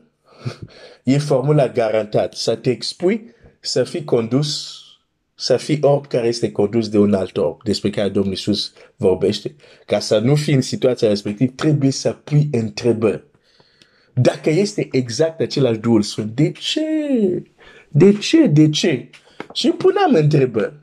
e 1.04 1.18
formula 1.18 1.68
garantată. 1.68 2.36
Să 2.36 2.56
te 2.56 2.70
expui 2.70 3.34
să 3.60 3.84
fii 3.84 4.04
condus, 4.04 4.80
să 5.34 5.56
fii 5.56 5.78
orb 5.82 6.06
care 6.06 6.26
este 6.26 6.52
condus 6.52 6.88
de 6.88 6.98
un 6.98 7.14
alt 7.14 7.36
orb, 7.36 7.62
despre 7.62 7.90
care 7.90 8.08
Domnul 8.08 8.32
Iisus 8.32 8.72
vorbește. 8.96 9.54
Ca 9.86 9.98
să 9.98 10.18
nu 10.18 10.34
fii 10.34 10.54
în 10.54 10.60
situația 10.60 11.08
respectivă, 11.08 11.52
trebuie 11.56 11.90
să 11.90 12.12
pui 12.12 12.48
întrebări. 12.52 13.24
Dacă 14.20 14.50
este 14.50 14.88
exact 14.90 15.40
același 15.40 15.78
Duhul 15.78 16.02
Sfânt, 16.02 16.34
de 16.34 16.52
ce? 16.52 16.82
De 17.88 18.12
ce? 18.12 18.46
De 18.46 18.70
ce? 18.70 19.10
Și 19.52 19.68
puneam 19.68 20.14
întrebări. 20.14 20.78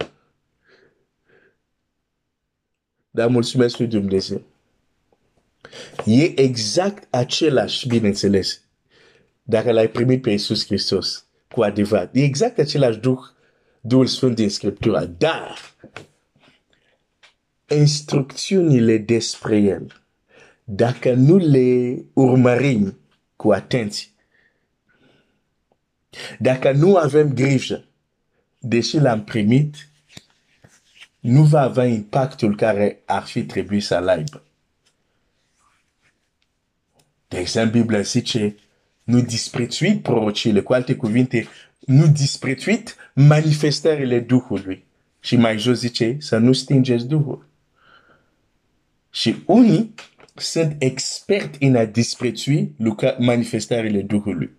Dar 3.12 3.28
mulțumesc 3.28 3.78
lui 3.78 3.88
Dumnezeu. 3.88 4.42
E 6.06 6.40
exact 6.42 7.08
același, 7.10 7.88
bineînțeles, 7.88 8.62
dacă 9.44 9.72
l-ai 9.72 9.90
primit 9.90 10.22
pe 10.22 10.30
Iisus 10.30 10.66
Hristos 10.66 11.26
cu 11.52 11.62
adevărat. 11.62 12.16
E 12.16 12.24
exact 12.24 12.60
același 12.60 12.98
Duh, 13.00 13.20
Duhul 13.82 14.08
Sfânt 14.08 14.36
din 14.36 14.50
Scriptură, 14.50 15.06
dar 15.06 15.58
instrucțiunile 17.68 18.98
despre 18.98 19.58
El, 19.58 20.04
dacă 20.64 21.14
nu 21.14 21.38
le 21.38 22.04
urmărim 22.14 22.98
cu 23.44 23.52
atenție, 23.52 24.08
dacă 26.40 26.72
nu 26.72 26.96
avem 26.96 27.34
grijă, 27.34 27.86
deși 28.60 28.98
l-am 28.98 29.24
primit, 29.24 29.88
nu 31.20 31.44
va 31.44 31.62
avea 31.62 31.86
impactul 31.86 32.56
care 32.56 33.02
ar 33.06 33.24
fi 33.24 33.44
trebuit 33.44 33.84
să-l 33.84 34.08
aibă. 34.08 34.44
De 37.28 37.38
exemplu, 37.38 37.80
Biblia 37.80 38.02
zice, 38.02 38.56
nu 39.04 39.22
disprețuit 39.22 40.02
prorocile, 40.02 40.62
cu 40.62 40.74
alte 40.74 40.96
cuvinte, 40.96 41.48
nu 41.80 42.08
disprețuit 42.08 42.96
manifestările 43.14 44.20
Duhului. 44.20 44.84
Și 45.20 45.36
mai 45.36 45.58
jos 45.58 45.80
zice 45.80 46.18
să 46.20 46.38
nu 46.38 46.54
stingeți 46.54 47.08
Duhul. 47.08 47.48
Și 49.10 49.44
unii 49.46 49.94
sunt 50.34 50.76
experti 50.80 51.66
în 51.66 51.76
a 51.76 51.86
disprețui 51.86 52.76
manifestările 53.18 54.02
Duhului. 54.02 54.52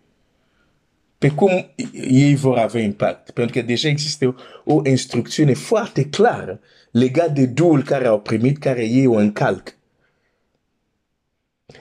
pe 1.19 1.31
cum 1.31 1.71
ei 1.93 2.35
vor 2.35 2.59
avea 2.59 2.81
impact. 2.83 3.31
Pentru 3.31 3.61
că 3.61 3.67
deja 3.67 3.89
există 3.89 4.27
o, 4.65 4.75
o 4.75 4.81
instrucțiune 4.85 5.53
foarte 5.53 6.09
clară 6.09 6.61
legat 6.91 7.33
de 7.33 7.47
duul 7.47 7.83
care 7.83 8.07
au 8.07 8.21
primit, 8.21 8.59
care 8.59 8.85
ei 8.85 9.07
o 9.07 9.15
încalc. 9.15 9.77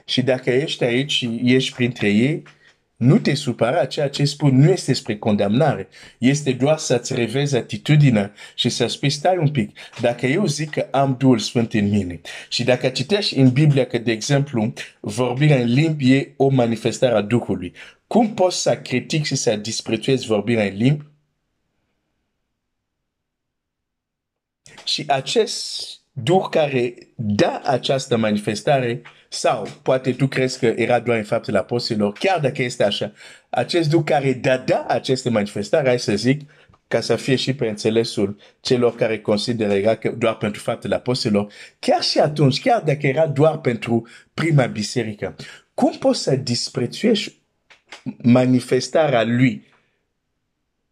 Și 0.05 0.21
dacă 0.21 0.50
ești 0.50 0.83
aici 0.83 1.12
și 1.12 1.41
ești 1.43 1.75
printre 1.75 2.09
ei, 2.09 2.43
nu 3.03 3.17
te 3.17 3.33
supăra, 3.33 3.86
ceea 3.86 4.10
ce 4.10 4.25
spun 4.25 4.60
nu 4.60 4.72
este 4.72 4.93
spre 4.93 5.17
condamnare, 5.17 5.88
este 6.17 6.51
doar 6.51 6.77
să-ți 6.77 7.13
revezi 7.13 7.55
atitudinea 7.55 8.33
și 8.55 8.69
să 8.69 8.88
spui, 8.88 9.10
stai 9.10 9.38
un 9.38 9.50
pic, 9.50 9.77
dacă 10.01 10.25
eu 10.25 10.45
zic 10.45 10.69
că 10.69 10.88
am 10.91 11.15
Duhul 11.19 11.39
Sfânt 11.39 11.74
în 11.74 11.89
mine 11.89 12.22
și 12.50 12.63
dacă 12.63 12.89
citești 12.89 13.38
în 13.38 13.51
Biblia 13.51 13.86
că, 13.86 13.98
de 13.98 14.12
exemplu, 14.12 14.74
vorbirea 15.00 15.60
în 15.60 15.74
limbi 15.74 16.13
e 16.13 16.33
o 16.38 16.50
manifestare 16.50 17.15
a 17.15 17.22
Duhului, 17.22 17.74
cum 18.07 18.33
poți 18.33 18.62
să 18.62 18.77
critici 18.77 19.25
și 19.25 19.36
să 19.36 19.55
disprețuezi 19.55 20.25
vorbirea 20.25 20.65
în 20.65 20.75
limbi? 20.75 21.05
Și 24.83 25.03
acest 25.07 26.02
Duh 26.15 26.46
care 26.50 26.93
dă 27.15 27.62
această 27.63 28.17
manifestare 28.17 29.01
sau 29.29 29.67
poate 29.82 30.12
tu 30.12 30.27
crezi 30.27 30.60
că 30.60 30.65
era 30.65 31.00
doar 31.00 31.17
în 31.17 31.24
faptul 31.24 31.55
apostolilor, 31.55 32.13
chiar 32.13 32.39
dacă 32.39 32.62
este 32.62 32.84
așa, 32.84 33.12
acest 33.50 33.89
Duh 33.89 34.01
care 34.05 34.34
dada 34.34 34.86
aceste 34.88 35.29
manifestare, 35.29 35.88
hai 35.88 36.00
să 36.00 36.15
zic, 36.15 36.41
ca 36.88 37.01
să 37.01 37.15
fie 37.15 37.36
și 37.36 37.53
pe 37.53 37.67
înțelesul 37.67 38.38
celor 38.62 38.96
care 38.96 39.20
consideră 39.20 39.74
era 39.74 39.96
că 39.96 40.10
doar 40.10 40.38
pentru 40.38 40.62
faptul 40.62 40.93
apostolilor, 40.93 41.53
chiar 41.79 42.01
și 42.01 42.20
atunci, 42.20 42.62
chiar 42.62 42.82
dacă 42.82 43.08
era 43.08 43.27
doar 43.27 43.58
pentru 43.58 44.08
prima 44.34 44.65
biserică, 44.65 45.36
cum 45.74 45.91
poți 46.00 46.22
să 46.22 46.36
disprețuiești 46.36 47.34
manifestarea 48.17 49.24
lui? 49.24 49.67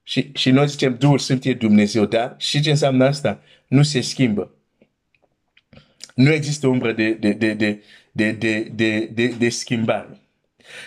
Și, 0.04 0.32
și 0.34 0.52
noi 0.52 0.68
zicem, 0.68 0.96
Duhul 0.98 1.18
Sfânt 1.18 1.46
e 1.46 1.54
Dumnezeu, 1.54 2.06
da? 2.06 2.36
Și 2.38 2.62
ce 2.62 2.70
înseamnă 2.70 3.06
asta? 3.06 3.42
Nu 3.68 3.84
se 3.84 4.02
schimbă. 4.02 4.52
Nu 6.16 6.32
există 6.32 6.68
umbră 6.68 6.92
de, 6.92 7.12
de, 7.12 7.32
de, 7.32 7.54
de, 7.54 7.84
de, 8.12 8.32
de, 8.32 8.72
de, 8.76 9.10
de, 9.14 9.28
de 9.28 9.50
schimbare. 9.50 10.20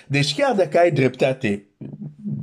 Deci 0.07 0.35
chiar 0.35 0.55
dacă 0.55 0.79
ai 0.79 0.91
dreptate, 0.91 1.63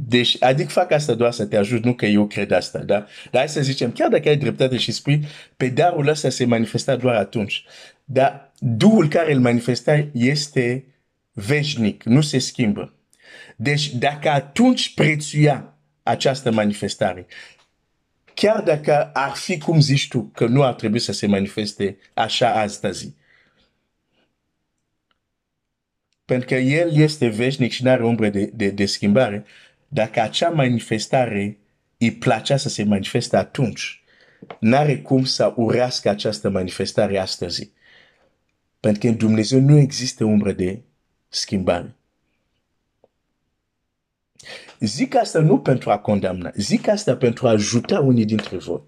deci, 0.08 0.38
adică 0.40 0.70
fac 0.70 0.92
asta 0.92 1.14
doar 1.14 1.32
să 1.32 1.46
te 1.46 1.58
ajut, 1.58 1.84
nu 1.84 1.94
că 1.94 2.06
eu 2.06 2.28
cred 2.28 2.52
asta, 2.52 2.80
da? 2.80 3.06
Dar 3.32 3.42
hai 3.42 3.50
să 3.50 3.62
zicem, 3.62 3.92
chiar 3.92 4.10
dacă 4.10 4.30
ai 4.30 4.38
dreptate 4.38 4.78
și 4.78 4.92
spui, 4.92 5.26
pe 5.58 5.68
darul 5.68 6.08
ăsta 6.08 6.30
se 6.30 6.46
manifesta 6.46 6.96
doar 6.96 7.16
atunci. 7.16 7.66
Dar 8.06 8.52
Duhul 8.64 9.08
care 9.08 9.34
îl 9.34 9.40
manifesta 9.40 10.08
este 10.14 10.86
veșnic, 11.34 12.04
nu 12.04 12.22
se 12.22 12.38
schimbă. 12.38 12.94
Deci 13.56 13.94
dacă 13.96 14.30
atunci 14.30 14.94
prețuia 14.94 15.78
această 16.04 16.52
manifestare, 16.52 17.26
chiar 18.34 18.62
dacă 18.62 19.12
ar 19.14 19.32
fi 19.32 19.58
cum 19.58 19.80
zici 19.80 20.08
tu, 20.08 20.32
că 20.34 20.46
nu 20.46 20.64
ar 20.64 20.74
trebui 20.74 21.00
să 21.00 21.12
se 21.12 21.28
manifeste 21.28 21.98
așa 22.14 22.54
astăzi, 22.54 23.14
pentru 26.26 26.48
că 26.48 26.56
El 26.56 26.92
este 26.92 27.28
veșnic 27.28 27.72
și 27.72 27.84
nu 27.84 27.90
are 27.90 28.06
umbră 28.06 28.30
de, 28.30 28.46
de, 28.54 28.70
de 28.70 28.86
schimbare, 28.86 29.46
dacă 29.88 30.22
acea 30.22 30.50
manifestare 30.50 31.58
îi 31.98 32.12
placea 32.12 32.58
să 32.58 32.70
se 32.70 32.84
manifeste 32.84 33.38
atunci, 33.38 34.04
n-are 34.60 35.02
cum 35.02 35.24
să 35.24 35.54
urească 35.56 36.10
această 36.10 36.50
manifestare 36.50 37.18
astăzi. 37.18 37.72
Pentru 38.80 39.02
că 39.02 39.08
în 39.08 39.18
Dumnezeu 39.18 39.60
nu 39.60 39.78
există 39.78 40.24
umbră 40.24 40.52
de 40.52 40.82
schimbare. 41.28 41.96
Zic 44.80 45.16
asta 45.16 45.40
nu 45.40 45.60
pentru 45.60 45.92
a 45.92 45.98
condamna, 45.98 46.52
zic 46.56 46.88
asta 46.88 47.16
pentru 47.16 47.48
a 47.48 47.50
ajuta 47.50 48.00
unii 48.00 48.26
dintre 48.26 48.58
voi. 48.58 48.82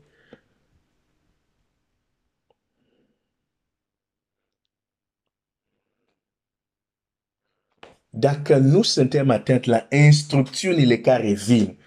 dacă 8.16 8.58
nu 8.58 8.82
suntem 8.82 9.30
atenți 9.30 9.68
la 9.68 9.88
instrucțiunile 9.90 10.98
care 10.98 11.34
vin 11.34 11.78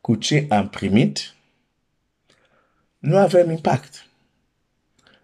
cu 0.00 0.14
ce 0.14 0.46
am 0.48 0.68
primit, 0.68 1.34
nu 2.98 3.16
avem 3.16 3.50
impact. 3.50 4.06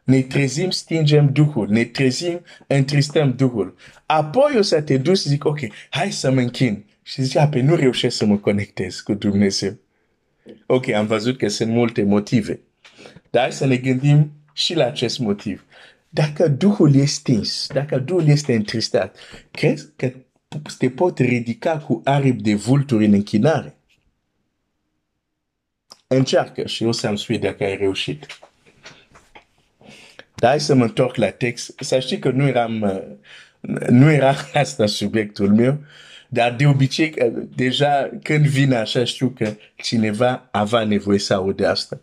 Ne 0.05 0.23
trezim, 0.23 0.71
stingem 0.71 1.33
Duhul, 1.33 1.69
ne 1.69 1.85
trezim, 1.85 2.45
întristăm 2.67 3.35
Duhul. 3.35 3.77
Apoi 4.07 4.55
o 4.59 4.63
să 4.63 4.83
te 4.83 4.97
duci 4.97 5.19
și 5.19 5.29
zic, 5.29 5.45
ok, 5.45 5.59
hai 5.91 6.13
să 6.13 6.31
mă 6.31 6.41
închin. 6.41 6.85
Și 7.03 7.23
zic, 7.23 7.49
pe 7.51 7.61
nu 7.61 7.75
reușesc 7.75 8.17
să 8.17 8.25
mă 8.25 8.37
conectez 8.37 9.01
cu 9.01 9.15
Dumnezeu. 9.15 9.79
Ok, 10.67 10.89
am 10.89 11.07
văzut 11.07 11.39
că 11.39 11.49
sunt 11.49 11.71
multe 11.71 12.03
motive. 12.03 12.61
Dar 13.31 13.43
hai 13.43 13.53
să 13.53 13.67
ne 13.67 13.77
gândim 13.77 14.33
și 14.53 14.75
la 14.75 14.85
acest 14.85 15.19
motiv. 15.19 15.65
Dacă 16.09 16.49
Duhul 16.49 16.95
este 16.95 17.07
stins, 17.07 17.67
dacă 17.73 17.99
Duhul 17.99 18.29
este 18.29 18.55
întristat, 18.55 19.17
crezi 19.51 19.89
că 19.97 20.13
te 20.79 20.91
pot 20.91 21.19
ridica 21.19 21.79
cu 21.79 22.01
aripi 22.05 22.43
de 22.43 22.55
vulturi 22.55 23.05
în 23.05 23.13
închinare. 23.13 23.77
Încearcă 26.07 26.67
și 26.67 26.85
o 26.85 26.93
să-mi 26.93 27.19
spui 27.19 27.39
dacă 27.39 27.65
ai 27.65 27.77
reușit. 27.77 28.27
Dar 30.35 30.51
hai 30.51 30.61
să 30.61 30.75
mă 30.75 30.85
întorc 30.85 31.17
la 31.17 31.31
text. 31.31 31.75
Să 31.79 31.99
știi 31.99 32.19
că 32.19 32.31
nu 32.31 32.47
eram, 32.47 33.03
nu 33.89 34.11
era 34.11 34.35
asta 34.55 34.87
subiectul 34.87 35.55
meu, 35.55 35.79
dar 36.35 36.55
de 36.55 36.67
obicei, 36.67 37.15
deja 37.55 38.11
când 38.23 38.47
vine 38.47 38.77
așa, 38.77 39.05
știu 39.05 39.29
că 39.29 39.55
cineva 39.77 40.49
avea 40.51 40.85
nevoie 40.85 41.19
să 41.19 41.35
aude 41.35 41.67
asta. 41.67 42.01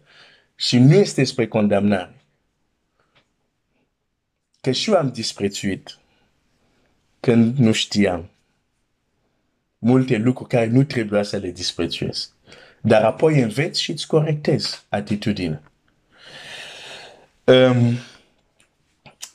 Și 0.56 0.78
nu 0.78 0.94
este 0.94 1.24
spre 1.24 1.48
condamnare. 1.48 2.14
Că 4.62 4.72
și 4.72 4.90
eu 4.90 4.98
am 4.98 5.10
disprețuit 5.10 5.98
când 7.20 7.58
nu 7.58 7.72
știam 7.72 8.30
multe 9.78 10.18
lucruri 10.18 10.50
care 10.50 10.66
nu 10.66 10.84
trebuia 10.84 11.24
să 11.24 11.38
le 11.38 11.52
disprețuiesc. 11.52 12.32
Dar 12.82 13.04
apoi 13.04 13.42
înveți 13.42 13.82
și 13.82 13.92
îți 13.92 14.08
corectezi 14.08 14.86
atitudinea. 14.90 15.62
Um, 17.44 17.98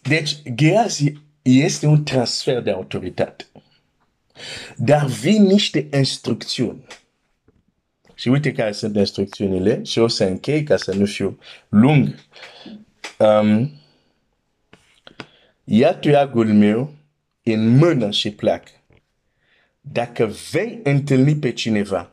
deci, 0.02 0.42
Geazi 0.54 1.12
este 1.42 1.86
un 1.86 2.04
transfer 2.04 2.62
de 2.62 2.70
autoritate. 2.70 3.46
Dar 4.76 5.06
vin 5.06 5.42
niște 5.42 5.88
instrucțiuni. 5.92 6.86
Și 8.14 8.28
uite 8.28 8.52
care 8.52 8.72
sunt 8.72 8.96
instrucțiunile 8.96 9.82
și 9.82 9.98
o 9.98 10.08
să 10.08 10.24
închei 10.24 10.62
ca 10.62 10.76
să 10.76 10.94
nu 10.94 11.04
fiu 11.06 11.38
lung. 11.68 12.14
Um, 13.18 13.70
ia 15.64 15.94
tuiagul 15.94 16.52
meu 16.52 16.94
în 17.42 17.76
mână 17.76 18.10
și 18.10 18.30
pleacă 18.30 18.70
dacă 19.92 20.26
vei 20.50 20.80
întâlni 20.82 21.36
pe 21.36 21.52
cineva, 21.52 22.12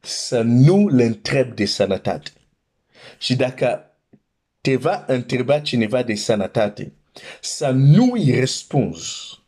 să 0.00 0.40
nu 0.40 0.88
le 0.88 1.04
întrebi 1.04 1.54
de 1.54 1.64
sănătate. 1.64 2.30
Și 3.18 3.36
dacă 3.36 3.90
te 4.60 4.76
va 4.76 5.04
întreba 5.06 5.60
cineva 5.60 6.02
de 6.02 6.14
sănătate, 6.14 6.92
să 7.40 7.70
nu 7.70 8.10
îi 8.12 8.38
răspunzi. 8.38 9.40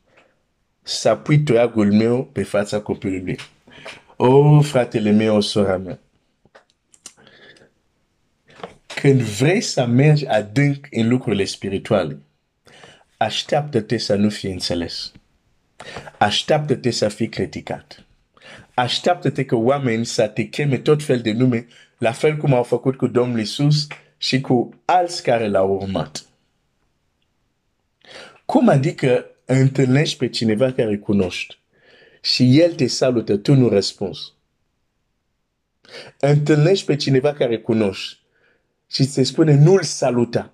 Să 0.88 1.14
pui 1.14 1.42
toiagul 1.42 1.92
meu 1.92 2.24
pe 2.24 2.42
fața 2.42 2.81
copilului. 2.81 3.38
O, 4.16 4.27
oh, 4.27 4.64
fratele 4.64 5.11
meu, 5.11 5.37
o 5.37 5.40
sora 5.40 5.77
mea. 5.77 5.98
Când 8.87 9.20
vrei 9.20 9.61
să 9.61 9.87
mergi 9.87 10.27
adânc 10.27 10.87
în 10.90 11.09
lucrurile 11.09 11.44
spirituale, 11.44 12.18
așteaptă-te 13.16 13.98
să 13.98 14.14
nu 14.14 14.31
fii 14.31 14.51
înțeles. 14.51 15.12
Așteaptă-te 16.18 16.90
să 16.90 17.09
fii 17.09 17.29
criticat. 17.29 18.05
Așteaptă-te 18.74 19.44
că 19.44 19.55
oamenii 19.55 20.05
să 20.05 20.27
te 20.27 20.42
cheme 20.42 20.79
tot 20.79 21.03
fel 21.03 21.20
de 21.20 21.33
nume, 21.33 21.66
la 21.98 22.12
fel 22.12 22.37
cum 22.37 22.55
au 22.55 22.62
făcut 22.62 22.96
cu 22.96 23.07
Domnul 23.07 23.40
Isus 23.40 23.87
și 24.16 24.40
cu 24.40 24.74
alți 24.85 25.22
care 25.22 25.48
l-au 25.48 25.72
urmat. 25.72 26.24
Cum 28.44 28.68
adică 28.68 29.27
întâlnești 29.54 30.16
pe 30.16 30.28
cineva 30.28 30.72
care 30.72 30.98
cunoști 30.98 31.58
și 32.22 32.61
el 32.61 32.74
te 32.74 32.87
salută, 32.87 33.37
tu 33.37 33.54
nu 33.54 33.68
răspunzi? 33.68 34.32
Întâlnești 36.20 36.87
pe 36.87 36.96
cineva 36.96 37.32
care 37.32 37.58
cunoști 37.58 38.20
și 38.90 39.04
se 39.04 39.22
spune 39.22 39.54
nu-l 39.54 39.82
saluta. 39.82 40.52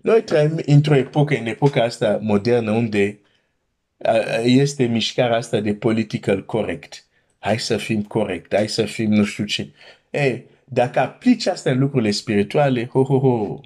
Noi 0.00 0.22
trăim 0.22 0.60
într-o 0.66 0.94
epocă, 0.94 1.36
în 1.36 1.46
epoca 1.46 1.82
asta 1.82 2.18
modernă, 2.22 2.70
unde 2.70 3.20
este 4.42 4.84
mișcarea 4.84 5.36
asta 5.36 5.60
de 5.60 5.74
political 5.74 6.44
correct. 6.44 7.04
Hai 7.38 7.58
să 7.58 7.76
fim 7.76 8.02
corect, 8.02 8.54
hai 8.54 8.68
să 8.68 8.84
fim 8.84 9.12
nu 9.12 9.24
știu 9.24 9.44
ce. 9.44 9.72
Ei, 10.10 10.44
dacă 10.72 11.00
aplici 11.00 11.46
asta 11.46 11.70
în 11.70 11.78
lucrurile 11.78 12.10
spirituale, 12.10 12.86
ho, 12.86 13.02
ho, 13.02 13.18
ho. 13.18 13.60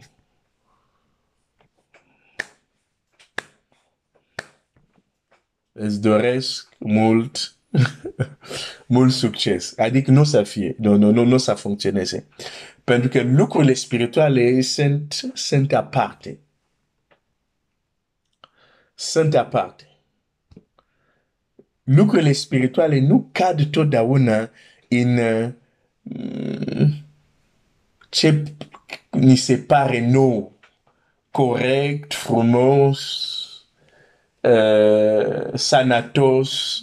îți 5.73 6.01
doresc 6.01 6.69
mult, 6.79 7.57
mult 8.87 9.13
succes. 9.13 9.79
Adică 9.79 10.11
nu 10.11 10.25
să 10.25 10.43
fie, 10.43 10.75
nu, 10.79 10.97
nu, 10.97 11.11
nu, 11.11 11.25
nu 11.25 11.37
să 11.37 11.55
funcționeze. 11.55 12.27
Pentru 12.85 13.09
că 13.09 13.23
lucrurile 13.23 13.75
spirituale 13.75 14.61
sunt, 14.61 15.31
sunt 15.35 15.73
aparte. 15.73 16.39
Sunt 18.95 19.35
aparte. 19.35 19.89
Lucrurile 21.83 22.33
spirituale 22.33 23.01
nu 23.01 23.29
cad 23.33 23.65
totdeauna 23.71 24.51
în 24.89 25.17
uh, 25.17 25.53
ce 28.09 28.43
ni 29.11 29.37
se 29.37 29.57
pare 29.57 30.11
nou, 30.11 30.53
corect, 31.31 32.15
frumos, 32.15 33.01
uh, 34.41 35.55
sanatos, 35.55 36.81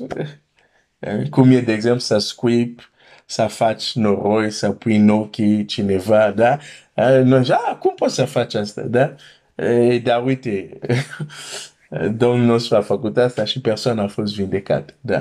uh, 0.99 1.29
cum 1.29 1.51
e, 1.51 1.59
de 1.59 1.73
exemplu, 1.73 1.99
să 1.99 2.17
scuip, 2.17 2.91
să 3.25 3.47
faci 3.47 3.95
noroi, 3.95 4.51
să 4.51 4.71
pui 4.71 4.95
în 4.95 5.09
ochii 5.09 5.65
cineva, 5.65 6.31
da? 6.31 6.57
Uh, 6.93 7.21
noi, 7.23 7.49
ah, 7.49 7.77
cum 7.79 7.93
poți 7.95 8.15
să 8.15 8.25
faci 8.25 8.53
asta, 8.53 8.81
da? 8.81 9.15
Uh, 9.55 10.01
dar 10.03 10.23
uite, 10.25 10.79
Domnul 11.99 12.45
nostru 12.45 12.75
a 12.75 12.81
făcut 12.81 13.17
asta 13.17 13.45
și 13.45 13.61
persoana 13.61 14.03
a 14.03 14.07
fost 14.07 14.35
vindecată. 14.35 14.93
Da. 15.01 15.19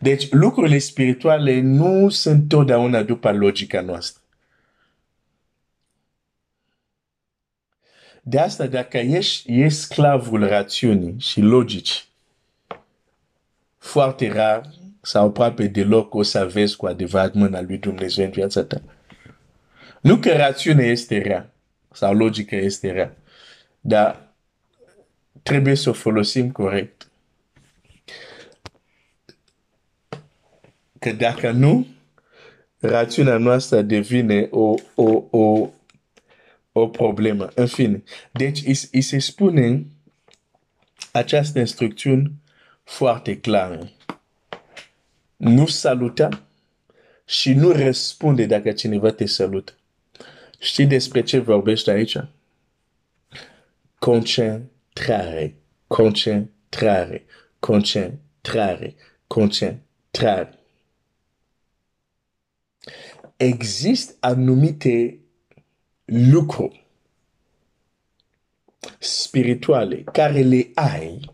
Deci 0.00 0.30
lucrurile 0.30 0.78
spirituale 0.78 1.60
nu 1.60 2.08
sunt 2.08 2.48
totdeauna 2.48 3.02
după 3.02 3.32
logica 3.32 3.80
noastră. 3.80 4.22
De 8.22 8.38
asta, 8.38 8.66
dacă 8.66 8.98
ești, 8.98 9.60
ești 9.60 9.78
sclavul 9.78 10.46
rațiunii 10.46 11.14
și 11.18 11.40
logici, 11.40 12.06
foarte 13.78 14.32
rar 14.32 14.70
sau 15.00 15.26
aproape 15.26 15.66
deloc 15.66 16.14
o 16.14 16.22
să 16.22 16.46
vezi 16.46 16.76
cu 16.76 16.86
adevărat 16.86 17.34
mâna 17.34 17.60
lui 17.60 17.78
Dumnezeu 17.78 18.24
în 18.24 18.30
viața 18.30 18.64
ta. 18.64 18.82
Nu 20.00 20.16
că 20.16 20.32
rațiunea 20.32 20.86
este 20.86 21.18
rea 21.18 21.52
sau 21.92 22.14
logica 22.14 22.56
este 22.56 22.90
rea, 22.90 23.16
dar 23.80 24.31
trebuie 25.42 25.74
să 25.74 25.88
o 25.88 25.92
folosim 25.92 26.50
corect. 26.50 27.10
Că 30.98 31.12
dacă 31.12 31.50
nu, 31.50 31.86
rațiunea 32.78 33.36
noastră 33.36 33.82
devine 33.82 34.48
o, 34.50 34.74
o, 34.94 35.24
o, 35.30 35.70
o 36.72 36.88
problemă. 36.88 37.50
În 37.54 37.66
fine, 37.66 38.02
deci 38.32 38.62
îi, 38.66 38.78
îi 38.92 39.00
se 39.00 39.18
spune 39.18 39.86
această 41.12 41.58
instrucțiune 41.58 42.30
foarte 42.84 43.38
clară. 43.38 43.90
Nu 45.36 45.66
saluta 45.66 46.42
și 47.24 47.52
nu 47.52 47.70
răspunde 47.70 48.46
dacă 48.46 48.72
cineva 48.72 49.10
te 49.10 49.26
salută. 49.26 49.72
Știi 50.58 50.86
despre 50.86 51.22
ce 51.22 51.38
vorbește 51.38 51.90
aici? 51.90 52.16
Concentrare, 54.94 55.56
concentrare, 55.86 57.24
concentrare, 57.58 58.94
concentrare. 59.26 60.58
Există 63.36 64.14
anumite 64.20 65.18
lucruri 66.04 66.86
spirituale 68.98 70.02
care 70.12 70.40
le 70.42 70.70
ai, 70.74 71.30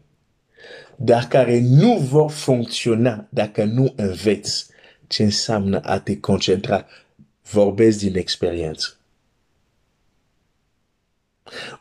dar 0.96 1.24
care 1.24 1.60
nu 1.60 1.96
vor 1.98 2.30
funcționa 2.30 3.26
dacă 3.30 3.64
nu 3.64 3.92
înveți 3.96 4.66
ce 5.06 5.22
înseamnă 5.22 5.80
a 5.80 6.00
te 6.00 6.20
concentra. 6.20 6.86
Vorbesc 7.42 7.98
din 7.98 8.16
experiență. 8.16 8.97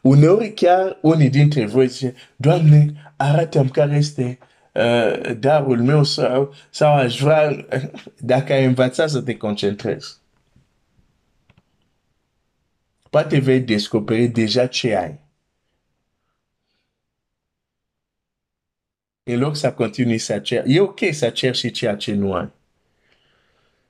Uneori 0.02 0.54
chiar 0.54 0.98
unii 1.02 1.30
dintre 1.30 1.66
voi 1.66 1.88
zice, 1.88 2.14
Doamne, 2.36 3.14
arată-mi 3.18 3.70
care 3.70 3.96
este 3.96 4.38
uh, 4.74 5.38
darul 5.38 5.82
meu 5.82 6.04
sau, 6.04 6.54
sau 6.70 6.96
aș 6.96 7.20
vrea, 7.20 7.66
dacă 8.34 8.54
ai 8.54 8.66
învățat 8.66 9.10
să 9.10 9.22
te 9.22 9.38
concentrezi. 9.38 10.18
Poate 13.10 13.40
vei 13.40 13.60
descoperi 13.60 14.28
deja 14.28 14.68
ce 14.68 14.96
ai. 14.96 15.20
În 19.24 19.40
loc 19.40 19.56
să 19.56 19.74
continui 19.74 20.18
să 20.18 20.40
cer. 20.40 20.64
E 20.68 20.80
ok 20.80 21.00
să 21.12 21.30
cer 21.30 21.56
și 21.56 21.72
ceea 21.72 21.96
ce 21.96 22.14
nu 22.14 22.34
ai. 22.34 22.52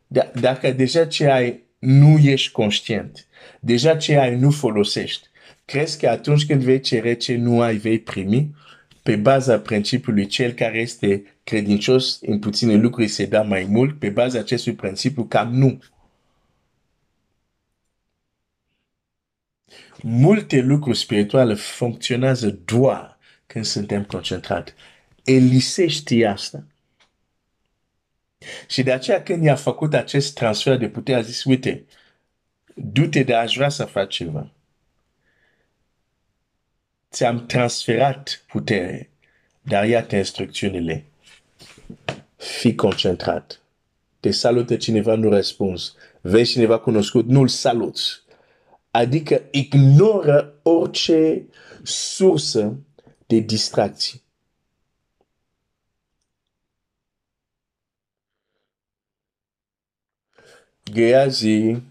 D- 0.07 0.31
dacă 0.39 0.71
deja 0.71 1.05
ce 1.05 1.29
ai 1.29 1.63
nu 1.79 2.17
ești 2.17 2.51
conștient, 2.51 3.27
deja 3.59 3.97
ce 3.97 4.17
ai 4.17 4.35
nu 4.35 4.51
folosești, 4.51 5.27
crezi 5.67 5.99
că 5.99 6.09
atunci 6.09 6.45
când 6.45 6.63
vei 6.63 6.79
cere 6.79 7.13
ce 7.13 7.35
nu 7.35 7.61
ai, 7.61 7.77
vei 7.77 7.99
primi? 7.99 8.55
Pe 9.03 9.15
baza 9.15 9.59
principiului 9.59 10.25
cel 10.25 10.51
care 10.51 10.77
este 10.77 11.23
credincios 11.43 12.19
în 12.21 12.39
puține 12.39 12.75
lucruri 12.75 13.07
se 13.07 13.25
dă 13.25 13.41
mai 13.41 13.63
mult, 13.63 13.99
pe 13.99 14.09
baza 14.09 14.39
acestui 14.39 14.73
principiu 14.73 15.23
cam 15.23 15.53
nu. 15.53 15.79
Multe 20.01 20.59
lucruri 20.59 20.97
spirituale 20.97 21.53
funcționează 21.53 22.49
doar 22.65 23.17
când 23.45 23.65
suntem 23.65 24.03
concentrați. 24.03 24.73
Elise 25.23 25.87
știe 25.87 26.27
asta. 26.27 26.63
Și 28.67 28.83
de 28.83 28.91
aceea 28.91 29.23
când 29.23 29.43
i-a 29.43 29.55
făcut 29.55 29.93
acest 29.93 30.33
transfer 30.33 30.77
de 30.77 30.89
putere, 30.89 31.17
a 31.17 31.21
zis, 31.21 31.43
uite, 31.43 31.85
du-te 32.73 33.23
de 33.23 33.33
aș 33.33 33.55
vrea 33.55 33.69
să 33.69 33.85
faci 33.85 34.15
ceva. 34.15 34.51
Ți-am 37.11 37.45
transferat 37.45 38.43
putere, 38.47 39.09
dar 39.61 39.85
iată 39.87 40.15
instrucțiunile. 40.15 41.05
Fii 42.35 42.75
concentrat. 42.75 43.61
Te 44.19 44.31
salută 44.31 44.75
cineva, 44.75 45.15
nu 45.15 45.29
răspunzi. 45.29 45.93
Vezi 46.21 46.51
cineva 46.51 46.79
cunoscut, 46.79 47.27
nu-l 47.27 47.47
saluți. 47.47 48.21
Adică 48.91 49.41
ignoră 49.51 50.59
orice 50.63 51.45
sursă 51.83 52.77
de 53.25 53.37
distracție. 53.37 54.21
Geazi 60.91 61.81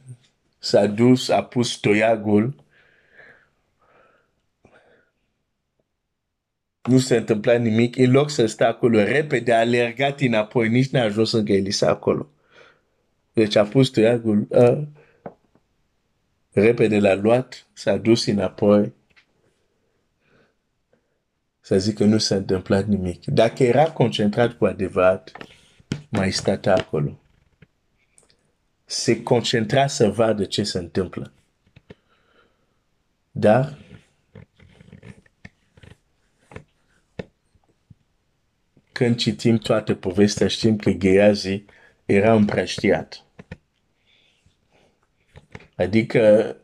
s-a 0.58 0.86
dus, 0.86 1.28
a 1.28 1.44
pus 1.44 1.76
toiagul. 1.76 2.64
Nu 6.86 6.98
se 6.98 7.16
întâmpla 7.16 7.52
nimic. 7.52 7.96
În 7.96 8.10
loc 8.10 8.30
să 8.30 8.46
stea 8.46 8.68
acolo, 8.68 9.02
repede 9.02 9.52
a 9.52 9.58
alergat 9.58 10.20
înapoi, 10.20 10.68
nici 10.68 10.88
n-a 10.90 11.02
ajuns 11.02 11.32
încă 11.32 11.52
Elisa 11.52 11.88
acolo. 11.88 12.28
Deci 13.32 13.56
a 13.56 13.64
pus 13.64 13.88
toiagul, 13.88 14.46
uh, 14.48 14.82
repede 16.52 16.98
l-a 16.98 17.14
luat, 17.14 17.66
s-a 17.72 17.96
dus 17.96 18.26
înapoi. 18.26 18.92
Să 21.60 21.78
zic 21.78 21.96
că 21.96 22.04
nu 22.04 22.18
s-a 22.18 22.34
întâmplat 22.34 22.86
nimic. 22.86 23.24
Dacă 23.24 23.62
era 23.62 23.90
concentrat 23.90 24.52
cu 24.52 24.64
adevărat, 24.64 25.32
mai 26.08 26.30
stata 26.30 26.74
acolo 26.74 27.20
se 28.86 29.22
concentra 29.22 29.86
să 29.86 30.10
vadă 30.10 30.44
ce 30.44 30.62
se 30.62 30.78
întâmplă. 30.78 31.32
Dar 33.30 33.78
când 38.96 39.16
citim 39.16 39.56
toată 39.58 39.94
povestea, 39.94 40.48
știm 40.48 40.76
că 40.76 40.90
Geazi 40.90 41.64
era 42.04 42.34
împrăștiat. 42.34 43.24
Adică 45.74 46.56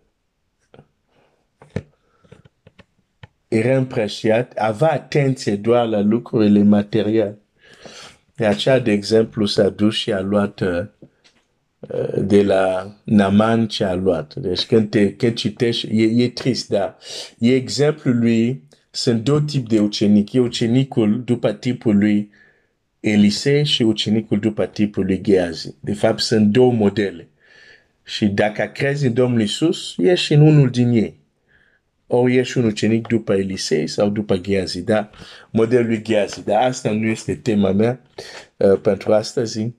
era 3.49 3.77
împrăștiat, 3.77 4.53
avea 4.57 4.93
atenție 4.93 5.57
doar 5.57 5.87
la 5.87 6.01
lucrurile 6.01 6.63
materiale. 6.63 7.39
De 8.35 8.47
aceea, 8.47 8.79
de 8.79 8.93
exemplu, 8.93 9.47
s-a 9.47 9.69
dus 9.69 9.95
și 9.95 10.13
a 10.13 10.21
luat 10.21 10.61
uh, 10.61 10.87
de 12.17 12.43
la 12.43 12.95
Naman 13.05 13.69
ce 13.69 13.85
a 13.85 13.95
luat. 13.95 14.35
Deci 14.35 14.67
când, 14.67 14.91
te, 14.91 15.17
când 15.17 15.35
citești, 15.35 16.03
e, 16.03 16.25
e 16.25 16.29
trist, 16.29 16.69
dar 16.69 16.97
e 17.39 17.55
exemplul 17.55 18.19
lui, 18.19 18.63
sunt 18.95 19.25
două 19.25 19.41
tipi 19.41 19.69
de 19.69 19.81
ucenic. 19.81 20.33
E 20.33 20.41
ucenicul 20.41 21.25
după 21.25 21.53
tipul 21.53 21.97
lui 21.99 22.31
Elisei 23.01 23.65
și 23.65 23.83
ucenicul 23.83 24.39
după 24.39 24.67
tipul 24.67 25.05
lui 25.05 25.21
Geazi. 25.21 25.75
De 25.81 25.95
fapt, 25.95 26.21
sunt 26.21 26.47
două 26.47 26.73
modele. 26.73 27.29
Și 28.05 28.27
dacă 28.27 28.71
crezi 28.75 29.07
în 29.07 29.15
Domnul 29.15 29.41
Isus, 29.41 29.95
ești 29.97 30.33
în 30.33 30.41
unul 30.41 30.71
din 30.71 30.89
ei. 30.89 31.21
ori 32.07 32.37
ești 32.37 32.59
un 32.59 32.65
ucenic 32.65 33.07
după 33.07 33.33
Elisei 33.33 33.87
sau 33.87 34.09
după 34.09 34.35
Gheazi, 34.35 34.83
da? 34.83 35.11
Modelul 35.51 35.87
lui 35.87 36.03
Gheazi, 36.03 36.45
dar 36.45 36.63
asta 36.63 36.91
nu 36.91 37.07
este 37.07 37.35
tema 37.35 37.73
mea 37.73 38.01
uh, 38.57 38.81
pentru 38.81 39.13
astăzi. 39.13 39.73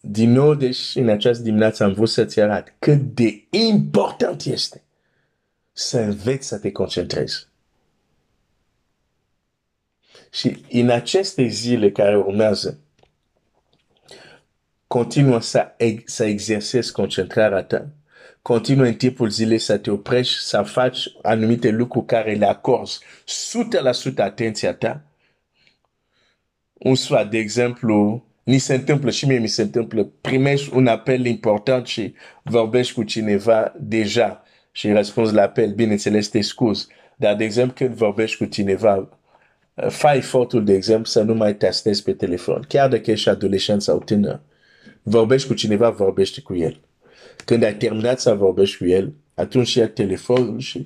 Din 0.00 0.32
nou, 0.32 0.54
deci, 0.54 0.90
în 0.94 1.08
această 1.08 1.42
dimineață 1.42 1.84
am 1.84 1.92
vrut 1.92 2.08
să-ți 2.08 2.40
arăt 2.40 2.74
cât 2.78 3.00
de 3.00 3.44
important 3.50 4.44
este 4.44 4.82
să 5.72 5.98
înveți 5.98 6.46
să 6.46 6.58
te 6.58 6.72
concentrezi. 6.72 7.48
Și 10.30 10.64
în 10.70 10.90
aceste 10.90 11.46
zile 11.46 11.90
care 11.90 12.16
urmează, 12.16 12.78
continuă 14.86 15.40
să, 15.40 15.76
să 16.04 16.24
exersezi 16.24 16.92
concentrarea 16.92 17.62
ta. 17.62 17.88
Continuă 18.42 18.84
în 18.84 18.94
timpul 18.94 19.28
zilei 19.28 19.58
să 19.58 19.78
te 19.78 19.90
oprești, 19.90 20.42
să 20.42 20.62
faci 20.62 21.08
anumite 21.22 21.70
lucruri 21.70 22.06
care 22.06 22.34
le 22.34 22.46
acorzi 22.46 23.00
100% 24.12 24.14
atenția 24.16 24.74
ta. 24.74 25.02
Un 26.72 26.94
sfat, 26.94 27.30
de 27.30 27.38
exemplu, 27.38 28.24
ni 28.42 28.58
se 28.58 28.74
întâmplă 28.74 29.10
și 29.10 29.26
mie 29.26 29.38
mi 29.38 29.48
se 29.48 29.62
întâmplă, 29.62 30.04
primești 30.20 30.74
un 30.74 30.86
apel 30.86 31.24
important 31.24 31.86
și 31.86 32.14
vorbești 32.42 32.94
cu 32.94 33.02
cineva 33.02 33.74
deja 33.78 34.42
și 34.72 34.92
răspunzi 34.92 35.34
la 35.34 35.42
apel, 35.42 35.72
bineînțeles 35.72 36.28
te 36.28 36.40
scuzi. 36.40 36.86
Dar, 37.16 37.36
de 37.36 37.44
exemplu, 37.44 37.74
când 37.74 37.94
vorbești 37.94 38.36
cu 38.36 38.44
cineva, 38.44 39.08
fai 39.88 40.16
efortul, 40.16 40.64
de 40.64 40.72
exemplu, 40.72 41.04
să 41.04 41.22
nu 41.22 41.34
mai 41.34 41.56
tastezi 41.56 42.02
pe 42.02 42.12
telefon, 42.12 42.64
chiar 42.68 42.88
dacă 42.88 43.10
ești 43.10 43.28
adolescent 43.28 43.82
sau 43.82 43.98
tânăr. 43.98 44.40
Vorbești 45.02 45.48
cu 45.48 45.54
cineva, 45.54 45.90
vorbești 45.90 46.42
cu 46.42 46.56
el. 46.56 46.80
Când 47.44 47.62
ai 47.62 47.76
terminat 47.76 48.20
să 48.20 48.34
vorbești 48.34 48.76
cu 48.76 48.86
el, 48.86 49.12
atunci 49.34 49.74
ia 49.74 49.88
telefonul 49.88 50.58
și 50.58 50.84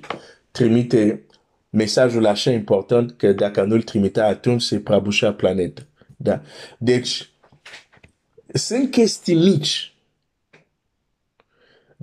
trimite 0.51 1.25
mesajul 1.69 2.25
așa 2.25 2.51
important 2.51 3.13
că 3.17 3.31
dacă 3.31 3.63
nu-l 3.63 3.81
trimite, 3.81 4.21
atunci 4.21 4.61
se 4.61 4.79
prăbușa 4.79 5.33
planeta. 5.33 5.81
Da? 6.17 6.41
Deci, 6.77 7.29
sunt 8.53 8.91
chestii 8.91 9.35
mici, 9.35 9.94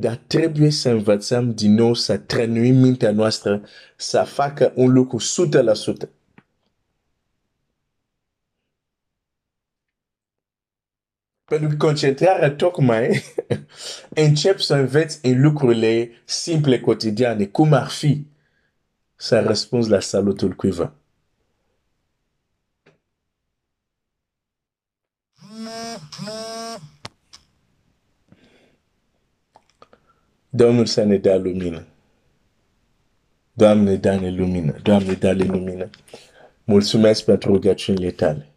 dar 0.02 0.16
trebuie 0.26 0.70
să 0.70 0.88
învățăm 0.88 1.54
din 1.54 1.74
nou 1.74 1.94
să 1.94 2.18
trănuim 2.18 2.76
mintea 2.76 3.10
noastră 3.10 3.62
să 3.96 4.22
facă 4.22 4.72
un 4.74 4.92
lucru 4.92 5.18
100%. 6.04 6.08
Pentru 11.44 11.68
că 11.68 11.76
concentrarea 11.76 12.50
tocmai 12.50 13.22
încep 14.26 14.58
să 14.58 14.74
înveți 14.74 15.26
în 15.26 15.42
lucrurile 15.42 16.10
simple 16.24 16.80
cotidiane, 16.80 17.46
cum 17.46 17.72
ar 17.72 17.88
fi 17.88 18.26
să 19.14 19.40
răspunzi 19.40 19.90
la 19.90 20.00
salutul 20.00 20.52
cuiva. 20.52 21.01
Domnul 30.54 30.86
să 30.86 31.02
ne 31.04 31.16
dea 31.16 31.36
lumină. 31.36 31.86
Doamne, 33.52 33.96
dă-ne 33.96 34.30
lumină. 34.30 34.76
Doamne, 34.82 35.12
dă-ne 35.12 35.44
lumină. 35.44 35.90
Mulțumesc 36.64 37.24
pentru 37.24 37.52
rugăciunile 37.52 38.10
tale. 38.10 38.51